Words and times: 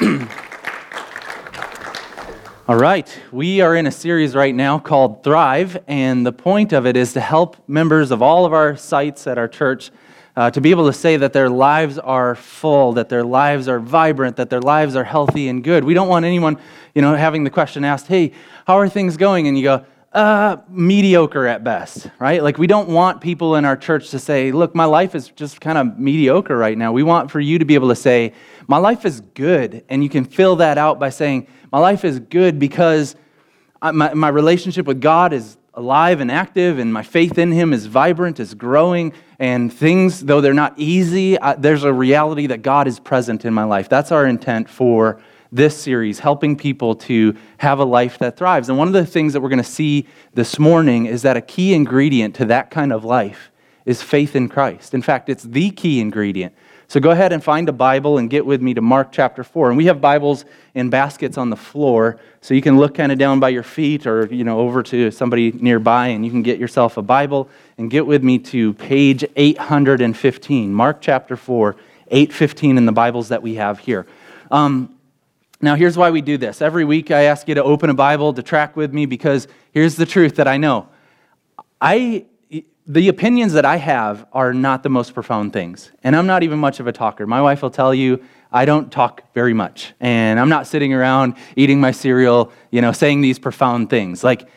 All 2.66 2.76
right, 2.76 3.20
we 3.30 3.60
are 3.60 3.76
in 3.76 3.86
a 3.86 3.90
series 3.90 4.34
right 4.34 4.54
now 4.54 4.78
called 4.78 5.22
Thrive, 5.22 5.76
and 5.86 6.24
the 6.24 6.32
point 6.32 6.72
of 6.72 6.86
it 6.86 6.96
is 6.96 7.12
to 7.12 7.20
help 7.20 7.56
members 7.68 8.10
of 8.10 8.22
all 8.22 8.46
of 8.46 8.54
our 8.54 8.74
sites 8.76 9.26
at 9.26 9.36
our 9.36 9.48
church 9.48 9.90
uh, 10.34 10.50
to 10.52 10.62
be 10.62 10.70
able 10.70 10.86
to 10.86 10.94
say 10.94 11.18
that 11.18 11.34
their 11.34 11.50
lives 11.50 11.98
are 11.98 12.34
full, 12.34 12.94
that 12.94 13.10
their 13.10 13.24
lives 13.24 13.68
are 13.68 13.78
vibrant, 13.78 14.36
that 14.36 14.48
their 14.48 14.62
lives 14.62 14.96
are 14.96 15.04
healthy 15.04 15.48
and 15.48 15.62
good. 15.62 15.84
We 15.84 15.92
don't 15.92 16.08
want 16.08 16.24
anyone, 16.24 16.58
you 16.94 17.02
know, 17.02 17.14
having 17.14 17.44
the 17.44 17.50
question 17.50 17.84
asked, 17.84 18.06
"Hey, 18.06 18.32
how 18.66 18.78
are 18.78 18.88
things 18.88 19.18
going?" 19.18 19.46
and 19.46 19.58
you 19.58 19.64
go, 19.64 19.84
uh, 20.14 20.58
mediocre 20.68 21.46
at 21.46 21.64
best, 21.64 22.10
right? 22.18 22.42
Like, 22.42 22.58
we 22.58 22.66
don't 22.66 22.88
want 22.88 23.20
people 23.20 23.56
in 23.56 23.64
our 23.64 23.76
church 23.76 24.10
to 24.10 24.18
say, 24.18 24.52
look, 24.52 24.74
my 24.74 24.84
life 24.84 25.14
is 25.14 25.28
just 25.28 25.60
kind 25.60 25.78
of 25.78 25.98
mediocre 25.98 26.56
right 26.56 26.76
now. 26.76 26.92
We 26.92 27.02
want 27.02 27.30
for 27.30 27.40
you 27.40 27.58
to 27.58 27.64
be 27.64 27.74
able 27.74 27.88
to 27.88 27.96
say, 27.96 28.34
my 28.68 28.76
life 28.76 29.06
is 29.06 29.20
good. 29.20 29.84
And 29.88 30.02
you 30.02 30.10
can 30.10 30.24
fill 30.24 30.56
that 30.56 30.76
out 30.76 30.98
by 31.00 31.08
saying, 31.08 31.46
my 31.70 31.78
life 31.78 32.04
is 32.04 32.18
good 32.20 32.58
because 32.58 33.16
my, 33.82 34.12
my 34.12 34.28
relationship 34.28 34.86
with 34.86 35.00
God 35.00 35.32
is 35.32 35.56
alive 35.74 36.20
and 36.20 36.30
active, 36.30 36.78
and 36.78 36.92
my 36.92 37.02
faith 37.02 37.38
in 37.38 37.50
Him 37.50 37.72
is 37.72 37.86
vibrant, 37.86 38.38
is 38.38 38.52
growing. 38.52 39.14
And 39.38 39.72
things, 39.72 40.20
though 40.20 40.42
they're 40.42 40.52
not 40.52 40.74
easy, 40.76 41.38
there's 41.58 41.84
a 41.84 41.92
reality 41.92 42.48
that 42.48 42.60
God 42.60 42.86
is 42.86 43.00
present 43.00 43.46
in 43.46 43.54
my 43.54 43.64
life. 43.64 43.88
That's 43.88 44.12
our 44.12 44.26
intent 44.26 44.68
for 44.68 45.22
this 45.52 45.80
series, 45.80 46.18
helping 46.18 46.56
people 46.56 46.94
to 46.94 47.36
have 47.58 47.78
a 47.78 47.84
life 47.84 48.18
that 48.18 48.36
thrives. 48.36 48.70
And 48.70 48.78
one 48.78 48.88
of 48.88 48.94
the 48.94 49.04
things 49.04 49.34
that 49.34 49.40
we're 49.40 49.50
going 49.50 49.58
to 49.58 49.64
see 49.64 50.08
this 50.32 50.58
morning 50.58 51.06
is 51.06 51.22
that 51.22 51.36
a 51.36 51.42
key 51.42 51.74
ingredient 51.74 52.34
to 52.36 52.46
that 52.46 52.70
kind 52.70 52.92
of 52.92 53.04
life 53.04 53.50
is 53.84 54.02
faith 54.02 54.34
in 54.34 54.48
Christ. 54.48 54.94
In 54.94 55.02
fact, 55.02 55.28
it's 55.28 55.42
the 55.42 55.70
key 55.70 56.00
ingredient. 56.00 56.54
So 56.88 57.00
go 57.00 57.10
ahead 57.10 57.32
and 57.32 57.42
find 57.42 57.68
a 57.68 57.72
Bible 57.72 58.18
and 58.18 58.28
get 58.28 58.44
with 58.44 58.60
me 58.60 58.74
to 58.74 58.80
Mark 58.80 59.12
chapter 59.12 59.42
4. 59.42 59.68
And 59.68 59.76
we 59.76 59.86
have 59.86 60.00
Bibles 60.00 60.44
in 60.74 60.90
baskets 60.90 61.38
on 61.38 61.48
the 61.48 61.56
floor, 61.56 62.18
so 62.42 62.54
you 62.54 62.60
can 62.60 62.76
look 62.76 62.94
kind 62.94 63.10
of 63.10 63.18
down 63.18 63.40
by 63.40 63.48
your 63.48 63.62
feet 63.62 64.06
or, 64.06 64.26
you 64.26 64.44
know, 64.44 64.58
over 64.60 64.82
to 64.84 65.10
somebody 65.10 65.52
nearby 65.52 66.08
and 66.08 66.24
you 66.24 66.30
can 66.30 66.42
get 66.42 66.58
yourself 66.58 66.96
a 66.96 67.02
Bible 67.02 67.48
and 67.78 67.90
get 67.90 68.06
with 68.06 68.22
me 68.22 68.38
to 68.38 68.74
page 68.74 69.24
815. 69.36 70.72
Mark 70.72 71.00
chapter 71.00 71.36
4, 71.36 71.76
815 72.08 72.76
in 72.76 72.84
the 72.84 72.92
Bibles 72.92 73.28
that 73.28 73.42
we 73.42 73.54
have 73.54 73.78
here. 73.78 74.06
Um, 74.50 74.91
now, 75.64 75.76
here's 75.76 75.96
why 75.96 76.10
we 76.10 76.20
do 76.20 76.36
this. 76.36 76.60
Every 76.60 76.84
week 76.84 77.12
I 77.12 77.22
ask 77.22 77.46
you 77.46 77.54
to 77.54 77.62
open 77.62 77.88
a 77.88 77.94
Bible 77.94 78.34
to 78.34 78.42
track 78.42 78.74
with 78.74 78.92
me 78.92 79.06
because 79.06 79.46
here's 79.70 79.94
the 79.94 80.04
truth 80.04 80.34
that 80.36 80.48
I 80.48 80.56
know. 80.56 80.88
I, 81.80 82.26
the 82.84 83.06
opinions 83.06 83.52
that 83.52 83.64
I 83.64 83.76
have 83.76 84.26
are 84.32 84.52
not 84.52 84.82
the 84.82 84.88
most 84.88 85.14
profound 85.14 85.52
things. 85.52 85.92
And 86.02 86.16
I'm 86.16 86.26
not 86.26 86.42
even 86.42 86.58
much 86.58 86.80
of 86.80 86.88
a 86.88 86.92
talker. 86.92 87.28
My 87.28 87.40
wife 87.40 87.62
will 87.62 87.70
tell 87.70 87.94
you 87.94 88.20
I 88.50 88.64
don't 88.64 88.90
talk 88.90 89.32
very 89.34 89.54
much. 89.54 89.92
And 90.00 90.40
I'm 90.40 90.48
not 90.48 90.66
sitting 90.66 90.92
around 90.92 91.36
eating 91.54 91.80
my 91.80 91.92
cereal, 91.92 92.50
you 92.72 92.80
know, 92.80 92.90
saying 92.90 93.20
these 93.20 93.38
profound 93.38 93.88
things. 93.88 94.24
Like, 94.24 94.48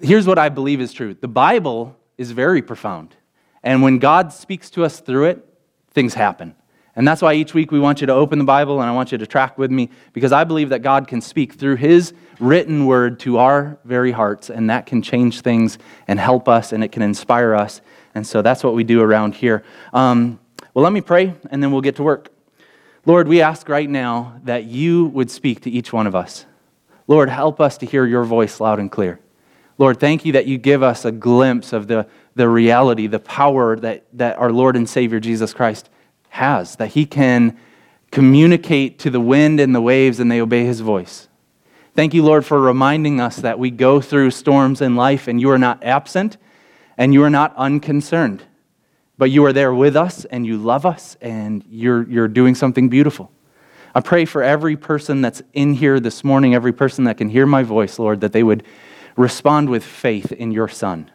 here's 0.00 0.26
what 0.26 0.38
I 0.38 0.48
believe 0.48 0.80
is 0.80 0.94
true 0.94 1.12
the 1.12 1.28
Bible 1.28 1.94
is 2.16 2.30
very 2.30 2.62
profound. 2.62 3.14
And 3.62 3.82
when 3.82 3.98
God 3.98 4.32
speaks 4.32 4.70
to 4.70 4.84
us 4.84 5.00
through 5.00 5.26
it, 5.26 5.46
things 5.90 6.14
happen. 6.14 6.54
And 6.96 7.06
that's 7.06 7.20
why 7.20 7.34
each 7.34 7.52
week 7.52 7.70
we 7.70 7.78
want 7.78 8.00
you 8.00 8.06
to 8.06 8.14
open 8.14 8.38
the 8.38 8.44
Bible 8.44 8.80
and 8.80 8.88
I 8.88 8.92
want 8.94 9.12
you 9.12 9.18
to 9.18 9.26
track 9.26 9.58
with 9.58 9.70
me 9.70 9.90
because 10.14 10.32
I 10.32 10.44
believe 10.44 10.70
that 10.70 10.80
God 10.80 11.06
can 11.06 11.20
speak 11.20 11.52
through 11.52 11.76
His 11.76 12.14
written 12.40 12.86
word 12.86 13.20
to 13.20 13.36
our 13.36 13.78
very 13.84 14.12
hearts 14.12 14.48
and 14.48 14.70
that 14.70 14.86
can 14.86 15.02
change 15.02 15.42
things 15.42 15.78
and 16.08 16.18
help 16.18 16.48
us 16.48 16.72
and 16.72 16.82
it 16.82 16.92
can 16.92 17.02
inspire 17.02 17.54
us. 17.54 17.82
And 18.14 18.26
so 18.26 18.40
that's 18.40 18.64
what 18.64 18.74
we 18.74 18.82
do 18.82 19.02
around 19.02 19.34
here. 19.34 19.62
Um, 19.92 20.40
well, 20.72 20.82
let 20.82 20.92
me 20.92 21.02
pray 21.02 21.34
and 21.50 21.62
then 21.62 21.70
we'll 21.70 21.82
get 21.82 21.96
to 21.96 22.02
work. 22.02 22.30
Lord, 23.04 23.28
we 23.28 23.42
ask 23.42 23.68
right 23.68 23.88
now 23.88 24.40
that 24.44 24.64
you 24.64 25.06
would 25.06 25.30
speak 25.30 25.60
to 25.62 25.70
each 25.70 25.92
one 25.92 26.06
of 26.06 26.14
us. 26.14 26.46
Lord, 27.06 27.28
help 27.28 27.60
us 27.60 27.76
to 27.78 27.86
hear 27.86 28.06
your 28.06 28.24
voice 28.24 28.58
loud 28.58 28.80
and 28.80 28.90
clear. 28.90 29.20
Lord, 29.76 30.00
thank 30.00 30.24
you 30.24 30.32
that 30.32 30.46
you 30.46 30.56
give 30.56 30.82
us 30.82 31.04
a 31.04 31.12
glimpse 31.12 31.74
of 31.74 31.88
the, 31.88 32.08
the 32.34 32.48
reality, 32.48 33.06
the 33.06 33.18
power 33.18 33.76
that, 33.76 34.06
that 34.14 34.38
our 34.38 34.50
Lord 34.50 34.76
and 34.76 34.88
Savior 34.88 35.20
Jesus 35.20 35.52
Christ 35.52 35.90
has, 36.36 36.76
that 36.76 36.88
he 36.88 37.04
can 37.04 37.58
communicate 38.10 38.98
to 39.00 39.10
the 39.10 39.20
wind 39.20 39.60
and 39.60 39.74
the 39.74 39.80
waves 39.80 40.20
and 40.20 40.30
they 40.30 40.40
obey 40.40 40.64
his 40.64 40.80
voice. 40.80 41.28
Thank 41.94 42.14
you, 42.14 42.22
Lord, 42.22 42.44
for 42.44 42.60
reminding 42.60 43.20
us 43.20 43.36
that 43.36 43.58
we 43.58 43.70
go 43.70 44.00
through 44.00 44.30
storms 44.30 44.80
in 44.80 44.96
life 44.96 45.28
and 45.28 45.40
you 45.40 45.50
are 45.50 45.58
not 45.58 45.82
absent 45.82 46.36
and 46.98 47.12
you 47.12 47.22
are 47.24 47.30
not 47.30 47.54
unconcerned, 47.56 48.44
but 49.18 49.30
you 49.30 49.44
are 49.44 49.52
there 49.52 49.74
with 49.74 49.96
us 49.96 50.24
and 50.26 50.46
you 50.46 50.58
love 50.58 50.86
us 50.86 51.16
and 51.20 51.64
you're, 51.68 52.08
you're 52.08 52.28
doing 52.28 52.54
something 52.54 52.88
beautiful. 52.88 53.30
I 53.94 54.00
pray 54.00 54.26
for 54.26 54.42
every 54.42 54.76
person 54.76 55.22
that's 55.22 55.42
in 55.54 55.72
here 55.72 55.98
this 55.98 56.22
morning, 56.22 56.54
every 56.54 56.72
person 56.72 57.04
that 57.04 57.16
can 57.16 57.30
hear 57.30 57.46
my 57.46 57.62
voice, 57.62 57.98
Lord, 57.98 58.20
that 58.20 58.32
they 58.32 58.42
would 58.42 58.62
respond 59.16 59.70
with 59.70 59.82
faith 59.82 60.32
in 60.32 60.52
your 60.52 60.68
Son. 60.68 61.10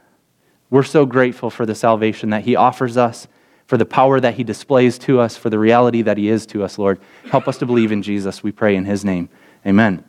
We're 0.71 0.81
so 0.81 1.05
grateful 1.05 1.51
for 1.51 1.67
the 1.67 1.75
salvation 1.75 2.31
that 2.31 2.43
he 2.43 2.55
offers 2.55 2.97
us 2.97 3.27
for 3.71 3.77
the 3.77 3.85
power 3.85 4.19
that 4.19 4.33
he 4.33 4.43
displays 4.43 4.99
to 4.99 5.17
us, 5.21 5.37
for 5.37 5.49
the 5.49 5.57
reality 5.57 6.01
that 6.01 6.17
he 6.17 6.27
is 6.27 6.45
to 6.45 6.61
us, 6.61 6.77
Lord. 6.77 6.99
Help 7.29 7.47
us 7.47 7.57
to 7.59 7.65
believe 7.65 7.93
in 7.93 8.01
Jesus, 8.01 8.43
we 8.43 8.51
pray 8.51 8.75
in 8.75 8.83
his 8.83 9.05
name. 9.05 9.29
Amen. 9.65 10.03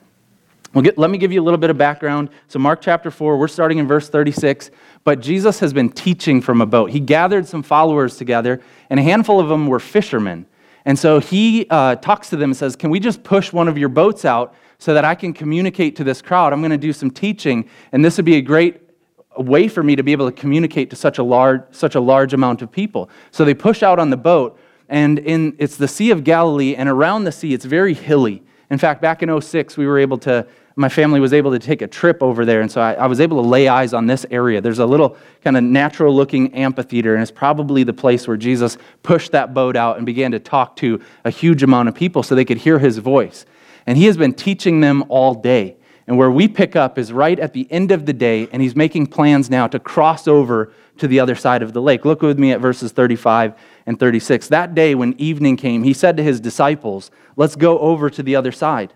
Well, 0.74 0.82
get, 0.82 0.98
let 0.98 1.10
me 1.10 1.16
give 1.16 1.30
you 1.30 1.40
a 1.40 1.44
little 1.44 1.60
bit 1.60 1.70
of 1.70 1.78
background. 1.78 2.30
So, 2.48 2.58
Mark 2.58 2.80
chapter 2.80 3.08
4, 3.08 3.38
we're 3.38 3.46
starting 3.46 3.78
in 3.78 3.86
verse 3.86 4.08
36. 4.08 4.72
But 5.04 5.20
Jesus 5.20 5.60
has 5.60 5.72
been 5.72 5.90
teaching 5.90 6.40
from 6.40 6.60
a 6.60 6.66
boat. 6.66 6.90
He 6.90 6.98
gathered 6.98 7.46
some 7.46 7.62
followers 7.62 8.16
together, 8.16 8.60
and 8.90 8.98
a 8.98 9.02
handful 9.04 9.38
of 9.38 9.48
them 9.48 9.68
were 9.68 9.78
fishermen. 9.78 10.44
And 10.84 10.98
so 10.98 11.20
he 11.20 11.68
uh, 11.70 11.94
talks 11.94 12.30
to 12.30 12.36
them 12.36 12.50
and 12.50 12.56
says, 12.56 12.74
Can 12.74 12.90
we 12.90 12.98
just 12.98 13.22
push 13.22 13.52
one 13.52 13.68
of 13.68 13.78
your 13.78 13.90
boats 13.90 14.24
out 14.24 14.56
so 14.78 14.92
that 14.92 15.04
I 15.04 15.14
can 15.14 15.32
communicate 15.32 15.94
to 15.98 16.02
this 16.02 16.20
crowd? 16.20 16.52
I'm 16.52 16.62
going 16.62 16.72
to 16.72 16.76
do 16.76 16.92
some 16.92 17.12
teaching, 17.12 17.70
and 17.92 18.04
this 18.04 18.16
would 18.16 18.26
be 18.26 18.34
a 18.34 18.42
great 18.42 18.80
a 19.36 19.42
way 19.42 19.68
for 19.68 19.82
me 19.82 19.96
to 19.96 20.02
be 20.02 20.12
able 20.12 20.30
to 20.30 20.36
communicate 20.36 20.90
to 20.90 20.96
such 20.96 21.18
a 21.18 21.22
large, 21.22 21.62
such 21.70 21.94
a 21.94 22.00
large 22.00 22.34
amount 22.34 22.62
of 22.62 22.70
people. 22.70 23.08
So 23.30 23.44
they 23.44 23.54
push 23.54 23.82
out 23.82 23.98
on 23.98 24.10
the 24.10 24.16
boat, 24.16 24.58
and 24.88 25.18
in, 25.18 25.56
it's 25.58 25.76
the 25.76 25.88
Sea 25.88 26.10
of 26.10 26.24
Galilee, 26.24 26.74
and 26.74 26.88
around 26.88 27.24
the 27.24 27.32
sea, 27.32 27.54
it's 27.54 27.64
very 27.64 27.94
hilly. 27.94 28.42
In 28.70 28.78
fact, 28.78 29.02
back 29.02 29.22
in 29.22 29.40
06, 29.40 29.76
we 29.76 29.86
were 29.86 29.98
able 29.98 30.18
to, 30.18 30.46
my 30.76 30.88
family 30.88 31.20
was 31.20 31.32
able 31.32 31.50
to 31.50 31.58
take 31.58 31.82
a 31.82 31.86
trip 31.86 32.22
over 32.22 32.44
there, 32.44 32.60
and 32.60 32.70
so 32.70 32.80
I, 32.80 32.94
I 32.94 33.06
was 33.06 33.20
able 33.20 33.42
to 33.42 33.48
lay 33.48 33.68
eyes 33.68 33.94
on 33.94 34.06
this 34.06 34.24
area. 34.30 34.60
There's 34.60 34.78
a 34.78 34.86
little 34.86 35.16
kind 35.42 35.56
of 35.56 35.64
natural 35.64 36.14
looking 36.14 36.54
amphitheater, 36.54 37.14
and 37.14 37.22
it's 37.22 37.30
probably 37.30 37.84
the 37.84 37.92
place 37.92 38.26
where 38.26 38.36
Jesus 38.36 38.78
pushed 39.02 39.32
that 39.32 39.54
boat 39.54 39.76
out 39.76 39.96
and 39.96 40.06
began 40.06 40.32
to 40.32 40.38
talk 40.38 40.76
to 40.76 41.00
a 41.24 41.30
huge 41.30 41.62
amount 41.62 41.88
of 41.88 41.94
people 41.94 42.22
so 42.22 42.34
they 42.34 42.44
could 42.44 42.58
hear 42.58 42.78
his 42.78 42.98
voice. 42.98 43.46
And 43.86 43.98
he 43.98 44.06
has 44.06 44.16
been 44.16 44.32
teaching 44.32 44.80
them 44.80 45.04
all 45.08 45.34
day. 45.34 45.76
And 46.06 46.18
where 46.18 46.30
we 46.30 46.48
pick 46.48 46.74
up 46.74 46.98
is 46.98 47.12
right 47.12 47.38
at 47.38 47.52
the 47.52 47.70
end 47.70 47.92
of 47.92 48.06
the 48.06 48.12
day, 48.12 48.48
and 48.52 48.60
he's 48.60 48.74
making 48.74 49.06
plans 49.06 49.48
now 49.48 49.66
to 49.68 49.78
cross 49.78 50.26
over 50.26 50.72
to 50.98 51.06
the 51.06 51.20
other 51.20 51.34
side 51.34 51.62
of 51.62 51.72
the 51.72 51.82
lake. 51.82 52.04
Look 52.04 52.22
with 52.22 52.38
me 52.38 52.52
at 52.52 52.60
verses 52.60 52.92
35 52.92 53.54
and 53.86 53.98
36. 53.98 54.48
That 54.48 54.74
day, 54.74 54.94
when 54.94 55.14
evening 55.18 55.56
came, 55.56 55.84
he 55.84 55.92
said 55.92 56.16
to 56.16 56.22
his 56.22 56.40
disciples, 56.40 57.10
Let's 57.36 57.56
go 57.56 57.78
over 57.78 58.10
to 58.10 58.22
the 58.22 58.36
other 58.36 58.52
side. 58.52 58.92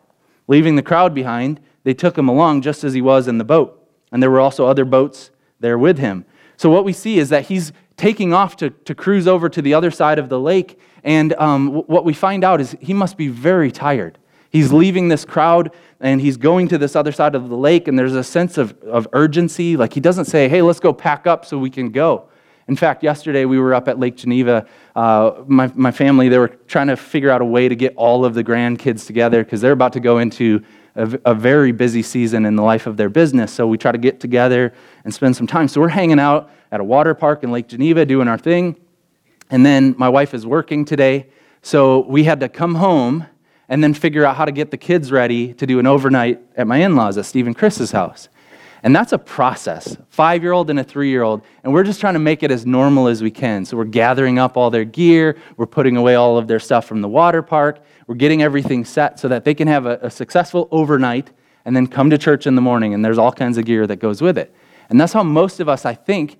Leaving 0.48 0.76
the 0.76 0.82
crowd 0.82 1.14
behind, 1.14 1.60
they 1.84 1.94
took 1.94 2.18
him 2.18 2.28
along 2.28 2.62
just 2.62 2.84
as 2.84 2.92
he 2.92 3.00
was 3.00 3.28
in 3.28 3.38
the 3.38 3.44
boat. 3.44 3.88
And 4.12 4.22
there 4.22 4.30
were 4.30 4.40
also 4.40 4.66
other 4.66 4.84
boats 4.84 5.30
there 5.60 5.78
with 5.78 5.98
him. 5.98 6.24
So, 6.56 6.70
what 6.70 6.84
we 6.84 6.92
see 6.92 7.18
is 7.18 7.28
that 7.30 7.46
he's 7.46 7.72
taking 7.96 8.32
off 8.32 8.56
to, 8.56 8.70
to 8.70 8.94
cruise 8.94 9.26
over 9.26 9.48
to 9.48 9.62
the 9.62 9.74
other 9.74 9.90
side 9.90 10.18
of 10.18 10.28
the 10.28 10.38
lake. 10.38 10.78
And 11.02 11.32
um, 11.34 11.82
what 11.86 12.04
we 12.04 12.12
find 12.12 12.44
out 12.44 12.60
is 12.60 12.76
he 12.80 12.92
must 12.92 13.16
be 13.16 13.28
very 13.28 13.70
tired. 13.70 14.18
He's 14.56 14.72
leaving 14.72 15.08
this 15.08 15.26
crowd 15.26 15.70
and 16.00 16.18
he's 16.18 16.38
going 16.38 16.68
to 16.68 16.78
this 16.78 16.96
other 16.96 17.12
side 17.12 17.34
of 17.34 17.50
the 17.50 17.56
lake, 17.58 17.88
and 17.88 17.98
there's 17.98 18.14
a 18.14 18.24
sense 18.24 18.56
of, 18.56 18.72
of 18.84 19.06
urgency. 19.12 19.76
Like 19.76 19.92
he 19.92 20.00
doesn't 20.00 20.24
say, 20.24 20.48
hey, 20.48 20.62
let's 20.62 20.80
go 20.80 20.94
pack 20.94 21.26
up 21.26 21.44
so 21.44 21.58
we 21.58 21.68
can 21.68 21.90
go. 21.90 22.30
In 22.66 22.74
fact, 22.74 23.02
yesterday 23.02 23.44
we 23.44 23.58
were 23.58 23.74
up 23.74 23.86
at 23.86 23.98
Lake 23.98 24.16
Geneva. 24.16 24.66
Uh, 24.94 25.42
my, 25.46 25.70
my 25.74 25.90
family, 25.90 26.30
they 26.30 26.38
were 26.38 26.56
trying 26.68 26.86
to 26.86 26.96
figure 26.96 27.30
out 27.30 27.42
a 27.42 27.44
way 27.44 27.68
to 27.68 27.76
get 27.76 27.94
all 27.96 28.24
of 28.24 28.32
the 28.32 28.42
grandkids 28.42 29.06
together 29.06 29.44
because 29.44 29.60
they're 29.60 29.72
about 29.72 29.92
to 29.92 30.00
go 30.00 30.20
into 30.20 30.64
a, 30.94 31.20
a, 31.26 31.34
very 31.34 31.72
busy 31.72 32.02
season 32.02 32.46
in 32.46 32.56
the 32.56 32.62
life 32.62 32.86
of 32.86 32.96
their 32.96 33.10
business. 33.10 33.52
So 33.52 33.66
we 33.66 33.76
try 33.76 33.92
to 33.92 33.98
get 33.98 34.20
together 34.20 34.72
and 35.04 35.12
spend 35.12 35.36
some 35.36 35.46
time. 35.46 35.68
So 35.68 35.82
we're 35.82 35.88
hanging 35.88 36.18
out 36.18 36.50
at 36.72 36.80
a 36.80 36.84
water 36.84 37.14
park 37.14 37.44
in 37.44 37.52
Lake 37.52 37.68
Geneva 37.68 38.06
doing 38.06 38.26
our 38.26 38.38
thing. 38.38 38.80
And 39.50 39.66
then 39.66 39.94
my 39.98 40.08
wife 40.08 40.32
is 40.32 40.46
working 40.46 40.86
today. 40.86 41.26
So 41.60 42.06
we 42.06 42.24
had 42.24 42.40
to 42.40 42.48
come 42.48 42.76
home 42.76 43.26
and 43.68 43.82
then 43.82 43.94
figure 43.94 44.24
out 44.24 44.36
how 44.36 44.44
to 44.44 44.52
get 44.52 44.70
the 44.70 44.76
kids 44.76 45.10
ready 45.10 45.52
to 45.54 45.66
do 45.66 45.78
an 45.78 45.86
overnight 45.86 46.40
at 46.56 46.66
my 46.66 46.78
in 46.78 46.96
laws 46.96 47.18
at 47.18 47.26
Steve 47.26 47.46
and 47.46 47.56
Chris's 47.56 47.92
house. 47.92 48.28
And 48.82 48.94
that's 48.94 49.12
a 49.12 49.18
process 49.18 49.96
five 50.10 50.42
year 50.42 50.52
old 50.52 50.70
and 50.70 50.78
a 50.78 50.84
three 50.84 51.10
year 51.10 51.22
old. 51.22 51.42
And 51.64 51.72
we're 51.72 51.82
just 51.82 52.00
trying 52.00 52.14
to 52.14 52.20
make 52.20 52.42
it 52.42 52.50
as 52.50 52.64
normal 52.64 53.08
as 53.08 53.22
we 53.22 53.30
can. 53.30 53.64
So 53.64 53.76
we're 53.76 53.84
gathering 53.84 54.38
up 54.38 54.56
all 54.56 54.70
their 54.70 54.84
gear, 54.84 55.36
we're 55.56 55.66
putting 55.66 55.96
away 55.96 56.14
all 56.14 56.38
of 56.38 56.46
their 56.46 56.60
stuff 56.60 56.86
from 56.86 57.00
the 57.00 57.08
water 57.08 57.42
park, 57.42 57.80
we're 58.06 58.14
getting 58.14 58.42
everything 58.42 58.84
set 58.84 59.18
so 59.18 59.28
that 59.28 59.44
they 59.44 59.54
can 59.54 59.66
have 59.66 59.86
a, 59.86 59.98
a 60.02 60.10
successful 60.10 60.68
overnight 60.70 61.32
and 61.64 61.74
then 61.74 61.88
come 61.88 62.10
to 62.10 62.18
church 62.18 62.46
in 62.46 62.54
the 62.54 62.62
morning. 62.62 62.94
And 62.94 63.04
there's 63.04 63.18
all 63.18 63.32
kinds 63.32 63.58
of 63.58 63.64
gear 63.64 63.86
that 63.88 63.96
goes 63.96 64.22
with 64.22 64.38
it. 64.38 64.54
And 64.88 65.00
that's 65.00 65.12
how 65.12 65.24
most 65.24 65.58
of 65.58 65.68
us, 65.68 65.84
I 65.84 65.94
think, 65.94 66.38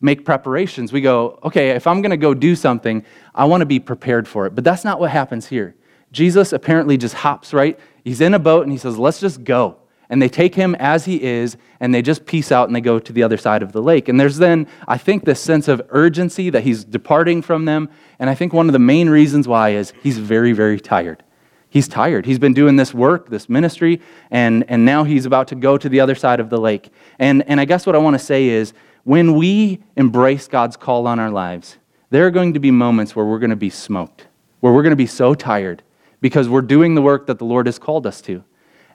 make 0.00 0.24
preparations. 0.24 0.92
We 0.92 1.00
go, 1.00 1.38
okay, 1.44 1.70
if 1.70 1.86
I'm 1.86 2.02
going 2.02 2.10
to 2.10 2.16
go 2.16 2.34
do 2.34 2.56
something, 2.56 3.04
I 3.34 3.44
want 3.44 3.60
to 3.60 3.66
be 3.66 3.78
prepared 3.78 4.26
for 4.26 4.46
it. 4.46 4.54
But 4.54 4.64
that's 4.64 4.84
not 4.84 4.98
what 4.98 5.10
happens 5.10 5.46
here. 5.46 5.76
Jesus 6.14 6.52
apparently 6.52 6.96
just 6.96 7.14
hops 7.14 7.52
right. 7.52 7.78
He's 8.04 8.20
in 8.20 8.34
a 8.34 8.38
boat 8.38 8.62
and 8.62 8.72
he 8.72 8.78
says, 8.78 8.96
Let's 8.96 9.20
just 9.20 9.44
go. 9.44 9.76
And 10.08 10.22
they 10.22 10.28
take 10.28 10.54
him 10.54 10.74
as 10.76 11.06
he 11.06 11.22
is 11.22 11.56
and 11.80 11.92
they 11.92 12.02
just 12.02 12.24
peace 12.24 12.52
out 12.52 12.68
and 12.68 12.76
they 12.76 12.80
go 12.80 12.98
to 12.98 13.12
the 13.12 13.22
other 13.22 13.36
side 13.36 13.62
of 13.62 13.72
the 13.72 13.82
lake. 13.82 14.08
And 14.08 14.20
there's 14.20 14.36
then, 14.36 14.68
I 14.86 14.96
think, 14.96 15.24
this 15.24 15.40
sense 15.40 15.66
of 15.66 15.82
urgency 15.88 16.50
that 16.50 16.62
he's 16.62 16.84
departing 16.84 17.42
from 17.42 17.64
them. 17.64 17.88
And 18.18 18.30
I 18.30 18.34
think 18.34 18.52
one 18.52 18.68
of 18.68 18.74
the 18.74 18.78
main 18.78 19.08
reasons 19.08 19.48
why 19.48 19.70
is 19.70 19.92
he's 20.02 20.18
very, 20.18 20.52
very 20.52 20.78
tired. 20.78 21.24
He's 21.68 21.88
tired. 21.88 22.26
He's 22.26 22.38
been 22.38 22.54
doing 22.54 22.76
this 22.76 22.94
work, 22.94 23.30
this 23.30 23.48
ministry, 23.48 24.00
and, 24.30 24.64
and 24.68 24.84
now 24.84 25.02
he's 25.02 25.26
about 25.26 25.48
to 25.48 25.56
go 25.56 25.76
to 25.76 25.88
the 25.88 25.98
other 25.98 26.14
side 26.14 26.38
of 26.38 26.48
the 26.48 26.58
lake. 26.58 26.90
And, 27.18 27.42
and 27.48 27.58
I 27.58 27.64
guess 27.64 27.84
what 27.84 27.96
I 27.96 27.98
want 27.98 28.14
to 28.14 28.24
say 28.24 28.48
is 28.48 28.72
when 29.02 29.34
we 29.34 29.82
embrace 29.96 30.46
God's 30.46 30.76
call 30.76 31.08
on 31.08 31.18
our 31.18 31.30
lives, 31.30 31.78
there 32.10 32.24
are 32.26 32.30
going 32.30 32.52
to 32.54 32.60
be 32.60 32.70
moments 32.70 33.16
where 33.16 33.24
we're 33.24 33.40
going 33.40 33.50
to 33.50 33.56
be 33.56 33.70
smoked, 33.70 34.28
where 34.60 34.72
we're 34.72 34.82
going 34.82 34.90
to 34.90 34.96
be 34.96 35.06
so 35.06 35.34
tired 35.34 35.82
because 36.24 36.48
we're 36.48 36.62
doing 36.62 36.94
the 36.94 37.02
work 37.02 37.26
that 37.26 37.38
the 37.38 37.44
Lord 37.44 37.66
has 37.66 37.78
called 37.78 38.06
us 38.06 38.22
to. 38.22 38.42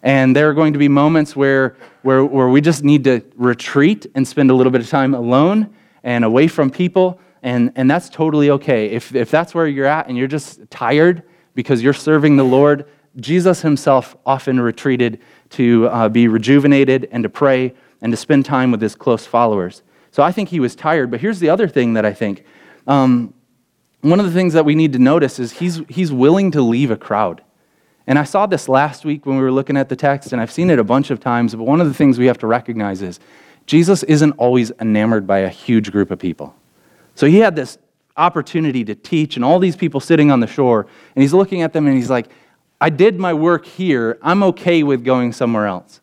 And 0.01 0.35
there 0.35 0.49
are 0.49 0.53
going 0.55 0.73
to 0.73 0.79
be 0.79 0.87
moments 0.87 1.35
where, 1.35 1.77
where, 2.01 2.25
where 2.25 2.49
we 2.49 2.59
just 2.59 2.83
need 2.83 3.03
to 3.03 3.21
retreat 3.35 4.07
and 4.15 4.27
spend 4.27 4.49
a 4.49 4.55
little 4.55 4.71
bit 4.71 4.81
of 4.81 4.89
time 4.89 5.13
alone 5.13 5.71
and 6.01 6.25
away 6.25 6.47
from 6.47 6.71
people. 6.71 7.19
And, 7.43 7.71
and 7.75 7.87
that's 7.87 8.09
totally 8.09 8.49
okay. 8.49 8.87
If, 8.87 9.13
if 9.13 9.29
that's 9.29 9.53
where 9.53 9.67
you're 9.67 9.85
at 9.85 10.07
and 10.07 10.17
you're 10.17 10.25
just 10.25 10.71
tired 10.71 11.21
because 11.53 11.83
you're 11.83 11.93
serving 11.93 12.35
the 12.35 12.43
Lord, 12.43 12.89
Jesus 13.17 13.61
himself 13.61 14.17
often 14.25 14.59
retreated 14.59 15.19
to 15.51 15.87
uh, 15.89 16.09
be 16.09 16.27
rejuvenated 16.27 17.09
and 17.11 17.21
to 17.21 17.29
pray 17.29 17.75
and 18.01 18.11
to 18.11 18.17
spend 18.17 18.43
time 18.43 18.71
with 18.71 18.81
his 18.81 18.95
close 18.95 19.27
followers. 19.27 19.83
So 20.09 20.23
I 20.23 20.31
think 20.31 20.49
he 20.49 20.59
was 20.59 20.75
tired. 20.75 21.11
But 21.11 21.21
here's 21.21 21.39
the 21.39 21.51
other 21.51 21.67
thing 21.67 21.93
that 21.93 22.07
I 22.07 22.13
think 22.13 22.43
um, 22.87 23.35
one 24.01 24.19
of 24.19 24.25
the 24.25 24.31
things 24.31 24.53
that 24.53 24.65
we 24.65 24.75
need 24.75 24.93
to 24.93 24.99
notice 24.99 25.39
is 25.39 25.53
he's, 25.53 25.81
he's 25.89 26.11
willing 26.11 26.51
to 26.51 26.61
leave 26.61 26.91
a 26.91 26.97
crowd. 26.97 27.43
And 28.07 28.17
I 28.17 28.23
saw 28.23 28.45
this 28.45 28.67
last 28.67 29.05
week 29.05 29.25
when 29.25 29.37
we 29.37 29.43
were 29.43 29.51
looking 29.51 29.77
at 29.77 29.89
the 29.89 29.95
text, 29.95 30.31
and 30.31 30.41
I've 30.41 30.51
seen 30.51 30.69
it 30.69 30.79
a 30.79 30.83
bunch 30.83 31.11
of 31.11 31.19
times. 31.19 31.53
But 31.53 31.65
one 31.65 31.81
of 31.81 31.87
the 31.87 31.93
things 31.93 32.17
we 32.17 32.25
have 32.25 32.39
to 32.39 32.47
recognize 32.47 33.01
is 33.01 33.19
Jesus 33.65 34.01
isn't 34.03 34.31
always 34.31 34.71
enamored 34.79 35.27
by 35.27 35.39
a 35.39 35.49
huge 35.49 35.91
group 35.91 36.09
of 36.09 36.17
people. 36.17 36.55
So 37.13 37.27
he 37.27 37.37
had 37.37 37.55
this 37.55 37.77
opportunity 38.17 38.83
to 38.85 38.95
teach, 38.95 39.35
and 39.35 39.45
all 39.45 39.59
these 39.59 39.75
people 39.75 39.99
sitting 39.99 40.31
on 40.31 40.39
the 40.39 40.47
shore, 40.47 40.87
and 41.15 41.21
he's 41.21 41.33
looking 41.33 41.61
at 41.61 41.73
them 41.73 41.85
and 41.85 41.95
he's 41.95 42.09
like, 42.09 42.29
I 42.81 42.89
did 42.89 43.19
my 43.19 43.33
work 43.33 43.65
here. 43.65 44.17
I'm 44.21 44.41
okay 44.43 44.83
with 44.83 45.03
going 45.03 45.33
somewhere 45.33 45.67
else. 45.67 46.01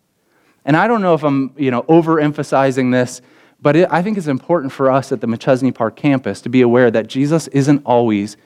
And 0.64 0.76
I 0.76 0.88
don't 0.88 1.00
know 1.00 1.14
if 1.14 1.24
I'm, 1.24 1.54
you 1.56 1.70
know, 1.70 1.82
overemphasizing 1.84 2.92
this, 2.92 3.22
but 3.60 3.76
it, 3.76 3.88
I 3.90 4.02
think 4.02 4.18
it's 4.18 4.26
important 4.26 4.72
for 4.72 4.90
us 4.90 5.12
at 5.12 5.20
the 5.20 5.26
Machesney 5.26 5.74
Park 5.74 5.96
campus 5.96 6.40
to 6.42 6.48
be 6.48 6.60
aware 6.60 6.90
that 6.90 7.06
Jesus 7.06 7.48
isn't 7.48 7.82
always 7.84 8.36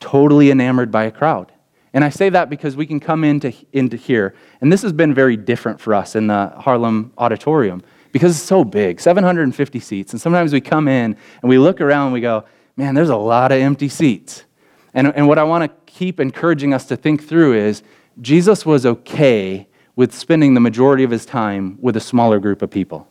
totally 0.00 0.50
enamored 0.50 0.90
by 0.90 1.04
a 1.04 1.10
crowd. 1.10 1.52
And 1.92 2.04
I 2.04 2.10
say 2.10 2.28
that 2.30 2.50
because 2.50 2.76
we 2.76 2.84
can 2.84 3.00
come 3.00 3.24
into, 3.24 3.54
into 3.72 3.96
here, 3.96 4.34
and 4.60 4.72
this 4.72 4.82
has 4.82 4.92
been 4.92 5.14
very 5.14 5.36
different 5.36 5.80
for 5.80 5.94
us 5.94 6.14
in 6.14 6.26
the 6.26 6.52
Harlem 6.58 7.12
auditorium 7.16 7.82
because 8.12 8.36
it's 8.36 8.46
so 8.46 8.64
big 8.64 9.00
750 9.00 9.80
seats. 9.80 10.12
And 10.12 10.20
sometimes 10.20 10.52
we 10.52 10.60
come 10.60 10.88
in 10.88 11.16
and 11.42 11.48
we 11.48 11.58
look 11.58 11.80
around 11.80 12.06
and 12.08 12.12
we 12.12 12.20
go, 12.20 12.44
man, 12.76 12.94
there's 12.94 13.08
a 13.08 13.16
lot 13.16 13.52
of 13.52 13.60
empty 13.60 13.88
seats. 13.88 14.44
And, 14.92 15.14
and 15.14 15.28
what 15.28 15.38
I 15.38 15.44
want 15.44 15.64
to 15.64 15.92
keep 15.92 16.20
encouraging 16.20 16.74
us 16.74 16.86
to 16.86 16.96
think 16.96 17.24
through 17.24 17.54
is 17.54 17.82
Jesus 18.20 18.66
was 18.66 18.84
okay 18.86 19.68
with 19.94 20.14
spending 20.14 20.54
the 20.54 20.60
majority 20.60 21.04
of 21.04 21.10
his 21.10 21.24
time 21.24 21.78
with 21.80 21.96
a 21.96 22.00
smaller 22.00 22.38
group 22.38 22.62
of 22.62 22.70
people. 22.70 23.08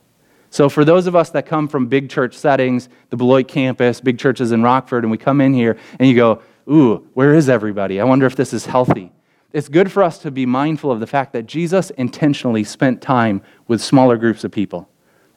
So, 0.55 0.69
for 0.69 0.85
those 0.85 1.05
of 1.05 1.17
us 1.17 1.31
that 1.31 1.45
come 1.45 1.67
from 1.67 1.87
big 1.87 2.09
church 2.09 2.33
settings, 2.33 2.87
the 3.09 3.17
Beloit 3.17 3.45
campus, 3.45 3.99
big 3.99 4.17
churches 4.17 4.53
in 4.53 4.63
Rockford, 4.63 5.03
and 5.03 5.11
we 5.11 5.17
come 5.17 5.41
in 5.41 5.53
here 5.53 5.77
and 5.99 6.07
you 6.07 6.15
go, 6.15 6.41
Ooh, 6.71 7.05
where 7.13 7.33
is 7.33 7.49
everybody? 7.49 7.99
I 7.99 8.05
wonder 8.05 8.25
if 8.25 8.37
this 8.37 8.53
is 8.53 8.65
healthy. 8.65 9.11
It's 9.51 9.67
good 9.67 9.91
for 9.91 10.01
us 10.01 10.17
to 10.19 10.31
be 10.31 10.45
mindful 10.45 10.93
of 10.93 11.01
the 11.01 11.07
fact 11.07 11.33
that 11.33 11.45
Jesus 11.45 11.89
intentionally 11.89 12.63
spent 12.63 13.01
time 13.01 13.41
with 13.67 13.81
smaller 13.81 14.15
groups 14.15 14.45
of 14.45 14.51
people. 14.53 14.87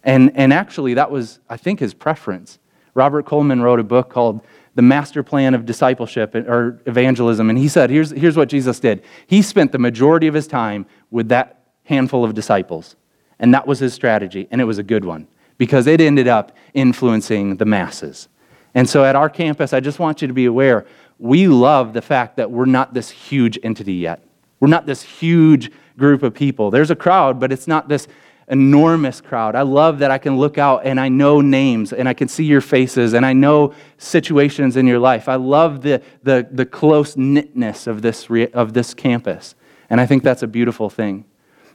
And, 0.05 0.31
and 0.37 0.53
actually, 0.53 0.95
that 0.95 1.11
was, 1.11 1.41
I 1.49 1.57
think, 1.57 1.81
his 1.81 1.95
preference. 1.95 2.61
Robert 2.95 3.27
Coleman 3.27 3.61
wrote 3.61 3.81
a 3.81 3.85
book 3.85 4.11
called 4.11 4.41
The 4.77 4.83
Master 4.83 5.25
Plan 5.25 5.53
of 5.53 5.67
Discipleship 5.67 6.33
or 6.37 6.81
Evangelism, 6.87 7.51
and 7.51 7.59
he 7.59 7.67
said, 7.67 7.91
here's, 7.91 8.13
here's 8.13 8.37
what 8.37 8.49
Jesus 8.49 8.79
did. 8.79 9.03
He 9.27 9.43
spent 9.43 9.73
the 9.73 9.81
majority 9.81 10.29
of 10.29 10.35
his 10.35 10.47
time 10.47 10.87
with 11.11 11.29
that 11.31 11.65
handful 11.83 12.25
of 12.25 12.35
disciples. 12.35 12.95
And 13.39 13.55
that 13.55 13.67
was 13.67 13.79
his 13.79 13.95
strategy, 13.95 14.49
and 14.51 14.61
it 14.61 14.65
was 14.65 14.79
a 14.79 14.83
good 14.83 15.05
one 15.05 15.29
because 15.59 15.87
it 15.87 16.01
ended 16.01 16.29
up 16.29 16.57
influencing 16.75 17.57
the 17.57 17.65
masses. 17.65 18.29
And 18.75 18.89
so 18.89 19.05
at 19.05 19.17
our 19.17 19.29
campus, 19.29 19.73
I 19.73 19.81
just 19.81 19.99
want 19.99 20.23
you 20.23 20.29
to 20.29 20.35
be 20.35 20.45
aware 20.47 20.87
we 21.19 21.49
love 21.49 21.95
the 21.95 22.03
fact 22.03 22.37
that 22.37 22.51
we're 22.51 22.65
not 22.65 22.95
this 22.95 23.11
huge 23.11 23.59
entity 23.65 23.95
yet. 23.95 24.23
We're 24.61 24.69
not 24.69 24.87
this 24.87 25.03
huge 25.03 25.73
group 25.97 26.23
of 26.23 26.33
people. 26.33 26.71
There's 26.71 26.93
a 26.93 26.97
crowd, 26.97 27.41
but 27.41 27.53
it's 27.53 27.67
not 27.67 27.89
this 27.89 28.07
enormous 28.49 29.21
crowd. 29.21 29.55
I 29.55 29.63
love 29.63 29.99
that 29.99 30.11
I 30.11 30.19
can 30.19 30.39
look 30.39 30.59
out 30.59 30.87
and 30.87 30.99
I 30.99 31.09
know 31.09 31.41
names 31.41 31.93
and 31.93 32.09
I 32.09 32.15
can 32.15 32.29
see 32.29 32.45
your 32.45 32.61
faces 32.61 33.15
and 33.15 33.27
I 33.27 33.33
know 33.33 33.75
situations 33.99 34.77
in 34.77 34.87
your 34.87 34.99
life. 34.99 35.29
I 35.29 35.35
love 35.35 35.83
the, 35.83 36.01
the, 36.23 36.47
the 36.51 36.65
close 36.65 37.17
knitness 37.17 37.87
of 37.87 38.01
this, 38.01 38.29
of 38.55 38.73
this 38.73 38.95
campus. 38.95 39.55
And 39.91 40.01
I 40.01 40.07
think 40.07 40.23
that's 40.23 40.43
a 40.43 40.47
beautiful 40.47 40.89
thing. 40.89 41.25